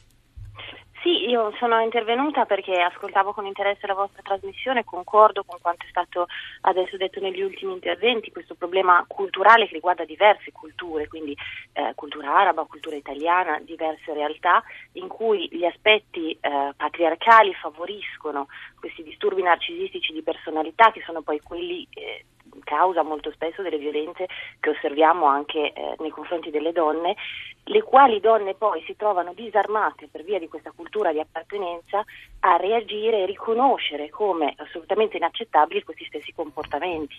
Sì, 1.06 1.30
io 1.30 1.54
sono 1.60 1.80
intervenuta 1.82 2.46
perché 2.46 2.82
ascoltavo 2.82 3.32
con 3.32 3.46
interesse 3.46 3.86
la 3.86 3.94
vostra 3.94 4.24
trasmissione, 4.24 4.84
concordo 4.84 5.44
con 5.44 5.60
quanto 5.62 5.86
è 5.86 5.90
stato 5.90 6.26
adesso 6.62 6.98
detto 6.98 7.20
negli 7.20 7.44
ultimi 7.44 7.74
interventi, 7.74 8.32
questo 8.32 8.56
problema 8.56 9.06
culturale 9.08 9.68
che 9.68 9.76
riguarda 9.76 10.04
diverse 10.04 10.52
culture, 10.52 11.08
quindi 11.08 11.38
eh, 11.74 11.92
cultura 11.94 12.36
araba, 12.36 12.66
cultura 12.66 12.96
italiana, 12.96 13.60
diverse 13.60 14.14
realtà 14.14 14.64
in 14.94 15.08
cui 15.08 15.48
gli 15.52 15.64
aspetti 15.64 16.32
eh, 16.42 16.74
patriarcali 16.76 17.54
favoriscono 17.54 18.48
questi 18.86 19.02
disturbi 19.02 19.42
narcisistici 19.42 20.14
di 20.14 20.22
personalità 20.22 20.92
che 20.92 21.02
sono 21.04 21.24
poi 21.24 21.40
quelli 21.42 21.88
eh, 21.90 22.26
causa 22.64 23.02
molto 23.02 23.32
spesso 23.32 23.64
delle 23.64 23.80
violenze 23.80 24.28
che 24.60 24.70
osserviamo 24.70 25.26
anche 25.26 25.74
eh, 25.74 25.96
nei 25.98 26.12
confronti 26.12 26.52
delle 26.52 26.72
donne, 26.72 27.16
le 27.64 27.82
quali 27.82 28.20
donne 28.20 28.54
poi 28.54 28.84
si 28.86 28.96
trovano 28.96 29.34
disarmate 29.34 30.08
per 30.08 30.24
via 30.24 30.38
di 30.38 30.48
questa 30.48 30.72
cultura 30.72 31.12
di 31.12 31.20
appartenenza 31.20 32.04
a 32.42 32.58
reagire 32.58 33.24
e 33.24 33.26
riconoscere 33.26 34.12
come 34.12 34.54
assolutamente 34.56 35.18
inaccettabili 35.18 35.82
questi 35.82 36.06
stessi 36.06 36.32
comportamenti. 36.32 37.16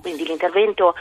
Quindi 0.00 0.24
l'intervento 0.24 0.94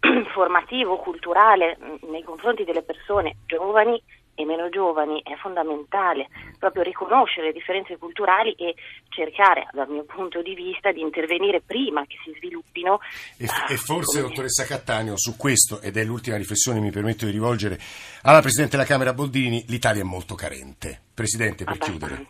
formativo, 0.34 0.96
culturale 0.98 1.78
nei 2.02 2.22
confronti 2.22 2.64
delle 2.64 2.82
persone 2.82 3.36
giovani 3.46 4.00
e 4.34 4.44
meno 4.44 4.68
giovani 4.68 5.22
è 5.22 5.34
fondamentale 5.36 6.28
proprio 6.58 6.82
riconoscere 6.82 7.46
le 7.46 7.52
differenze 7.52 7.96
culturali 7.96 8.52
e 8.52 8.74
cercare, 9.08 9.68
dal 9.72 9.88
mio 9.88 10.04
punto 10.04 10.42
di 10.42 10.54
vista, 10.54 10.92
di 10.92 11.00
intervenire 11.00 11.60
prima 11.60 12.04
che 12.06 12.16
si 12.24 12.32
sviluppino. 12.36 13.00
E, 13.38 13.44
e 13.68 13.76
forse, 13.76 14.20
dottoressa 14.20 14.64
Cattaneo, 14.64 15.16
su 15.16 15.36
questo, 15.36 15.80
ed 15.80 15.96
è 15.96 16.04
l'ultima 16.04 16.36
riflessione 16.36 16.78
che 16.78 16.84
mi 16.84 16.90
permetto 16.90 17.24
di 17.26 17.30
rivolgere 17.32 17.78
alla 18.22 18.40
Presidente 18.40 18.76
della 18.76 18.88
Camera 18.88 19.12
Boldrini, 19.12 19.64
l'Italia 19.68 20.02
è 20.02 20.04
molto 20.04 20.34
carente. 20.34 21.00
Presidente, 21.14 21.64
per 21.64 21.74
Abbastanza. 21.74 22.06
chiudere. 22.06 22.26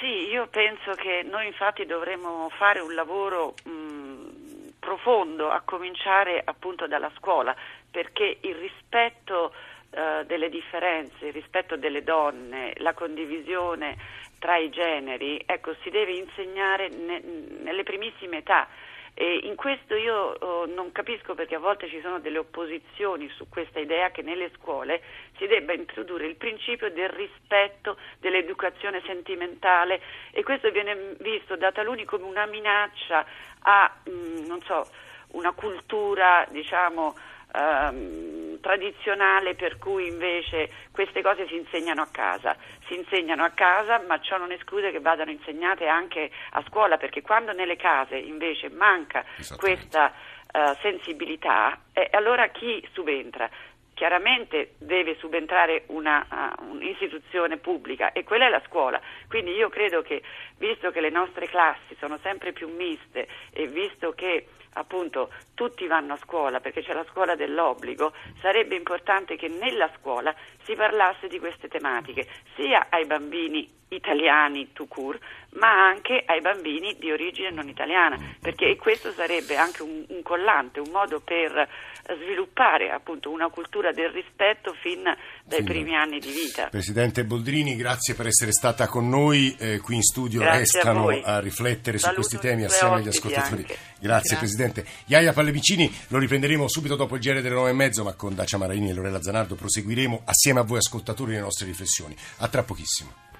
Sì, 0.00 0.30
io 0.30 0.48
penso 0.48 0.92
che 0.92 1.22
noi 1.22 1.46
infatti 1.46 1.86
dovremmo 1.86 2.50
fare 2.58 2.80
un 2.80 2.92
lavoro 2.94 3.54
mh, 3.64 4.72
profondo, 4.80 5.48
a 5.48 5.62
cominciare 5.64 6.42
appunto 6.44 6.88
dalla 6.88 7.10
scuola, 7.16 7.54
perché 7.88 8.38
il 8.40 8.54
rispetto 8.56 9.52
eh, 9.94 10.24
delle 10.26 10.48
differenze, 10.48 11.26
il 11.26 11.32
rispetto 11.32 11.76
delle 11.76 12.02
donne, 12.02 12.72
la 12.78 12.94
condivisione 12.94 13.96
tra 14.38 14.56
i 14.56 14.70
generi, 14.70 15.42
ecco, 15.44 15.74
si 15.82 15.90
deve 15.90 16.12
insegnare 16.12 16.88
ne, 16.88 17.20
nelle 17.62 17.82
primissime 17.82 18.38
età. 18.38 18.66
E 19.14 19.40
in 19.42 19.54
questo 19.54 19.94
io 19.94 20.14
oh, 20.16 20.64
non 20.64 20.90
capisco 20.90 21.34
perché 21.34 21.56
a 21.56 21.58
volte 21.58 21.88
ci 21.88 22.00
sono 22.00 22.18
delle 22.20 22.38
opposizioni 22.38 23.28
su 23.36 23.46
questa 23.50 23.78
idea 23.78 24.10
che 24.10 24.22
nelle 24.22 24.50
scuole 24.56 25.02
si 25.36 25.46
debba 25.46 25.74
introdurre 25.74 26.26
il 26.26 26.36
principio 26.36 26.90
del 26.90 27.10
rispetto 27.10 27.98
dell'educazione 28.20 29.02
sentimentale 29.04 30.00
e 30.30 30.42
questo 30.42 30.70
viene 30.70 31.14
visto 31.18 31.56
da 31.56 31.70
taluni 31.70 32.06
come 32.06 32.24
una 32.24 32.46
minaccia 32.46 33.26
a, 33.60 33.94
mh, 34.04 34.10
mm, 34.10 34.46
non 34.46 34.62
so, 34.62 34.88
una 35.32 35.52
cultura, 35.52 36.46
diciamo, 36.50 37.14
ehm, 37.54 38.51
tradizionale 38.62 39.54
per 39.54 39.76
cui 39.76 40.06
invece 40.06 40.70
queste 40.90 41.20
cose 41.20 41.46
si 41.48 41.56
insegnano 41.56 42.00
a 42.00 42.08
casa. 42.10 42.56
Si 42.86 42.94
insegnano 42.94 43.44
a 43.44 43.50
casa, 43.50 44.00
ma 44.06 44.18
ciò 44.20 44.38
non 44.38 44.52
esclude 44.52 44.90
che 44.90 45.00
vadano 45.00 45.30
insegnate 45.30 45.86
anche 45.86 46.30
a 46.52 46.64
scuola, 46.66 46.96
perché 46.96 47.20
quando 47.20 47.52
nelle 47.52 47.76
case 47.76 48.16
invece 48.16 48.70
manca 48.70 49.24
questa 49.58 50.14
uh, 50.52 50.74
sensibilità, 50.80 51.78
eh, 51.92 52.08
allora 52.12 52.48
chi 52.48 52.86
subentra? 52.92 53.50
chiaramente 53.94 54.72
deve 54.78 55.16
subentrare 55.18 55.84
una, 55.88 56.26
uh, 56.58 56.64
un'istituzione 56.64 57.58
pubblica 57.58 58.10
e 58.12 58.24
quella 58.24 58.46
è 58.46 58.48
la 58.48 58.62
scuola. 58.66 59.00
Quindi 59.28 59.52
io 59.52 59.68
credo 59.68 60.02
che, 60.02 60.22
visto 60.56 60.90
che 60.90 61.00
le 61.00 61.10
nostre 61.10 61.46
classi 61.46 61.94
sono 62.00 62.18
sempre 62.22 62.52
più 62.52 62.68
miste 62.68 63.28
e 63.52 63.66
visto 63.68 64.12
che 64.12 64.46
appunto 64.74 65.30
tutti 65.54 65.86
vanno 65.86 66.14
a 66.14 66.18
scuola 66.18 66.60
perché 66.60 66.82
c'è 66.82 66.92
la 66.92 67.04
scuola 67.10 67.34
dell'obbligo, 67.34 68.12
sarebbe 68.40 68.76
importante 68.76 69.36
che 69.36 69.48
nella 69.48 69.90
scuola 69.98 70.34
si 70.64 70.74
parlasse 70.74 71.28
di 71.28 71.38
queste 71.38 71.68
tematiche, 71.68 72.26
sia 72.56 72.86
ai 72.88 73.06
bambini 73.06 73.80
italiani 73.88 74.70
tout 74.72 74.88
court, 74.88 75.20
ma 75.54 75.86
anche 75.88 76.22
ai 76.24 76.40
bambini 76.40 76.96
di 76.98 77.10
origine 77.10 77.50
non 77.50 77.68
italiana, 77.68 78.18
perché 78.40 78.76
questo 78.76 79.12
sarebbe 79.12 79.56
anche 79.56 79.82
un, 79.82 80.04
un 80.08 80.22
collante, 80.22 80.80
un 80.80 80.90
modo 80.90 81.20
per 81.20 81.68
sviluppare 82.16 82.90
appunto 82.90 83.30
una 83.30 83.48
cultura 83.48 83.92
del 83.92 84.10
rispetto 84.10 84.74
fin 84.80 85.02
dai 85.44 85.58
sì, 85.58 85.64
primi 85.64 85.94
anni 85.94 86.18
di 86.18 86.30
vita. 86.30 86.68
Presidente 86.68 87.24
Boldrini, 87.24 87.76
grazie 87.76 88.14
per 88.14 88.26
essere 88.26 88.52
stata 88.52 88.88
con 88.88 89.08
noi, 89.08 89.54
eh, 89.58 89.78
qui 89.80 89.96
in 89.96 90.02
studio 90.02 90.40
grazie 90.40 90.60
restano 90.60 91.08
a, 91.08 91.36
a 91.36 91.40
riflettere 91.40 91.98
Saluto 91.98 92.22
su 92.22 92.28
questi 92.28 92.48
temi 92.48 92.64
assieme 92.64 92.94
agli 92.96 93.08
ascoltatori. 93.08 93.60
Anche. 93.60 93.91
Grazie, 94.02 94.36
grazie, 94.36 94.36
Presidente. 94.36 94.84
Iaia 95.06 95.32
Pallavicini, 95.32 95.90
lo 96.08 96.18
riprenderemo 96.18 96.68
subito 96.68 96.96
dopo 96.96 97.14
il 97.14 97.20
GR 97.20 97.40
delle 97.40 97.54
nove 97.54 97.70
e 97.70 97.72
mezzo, 97.72 98.02
ma 98.02 98.14
con 98.14 98.34
Dacia 98.34 98.58
Maraini 98.58 98.90
e 98.90 98.94
Lorella 98.94 99.22
Zanardo 99.22 99.54
proseguiremo 99.54 100.22
assieme 100.24 100.58
a 100.58 100.64
voi 100.64 100.78
ascoltatori 100.78 101.34
le 101.34 101.40
nostre 101.40 101.66
riflessioni. 101.66 102.16
A 102.38 102.48
tra 102.48 102.64
pochissimo. 102.64 103.31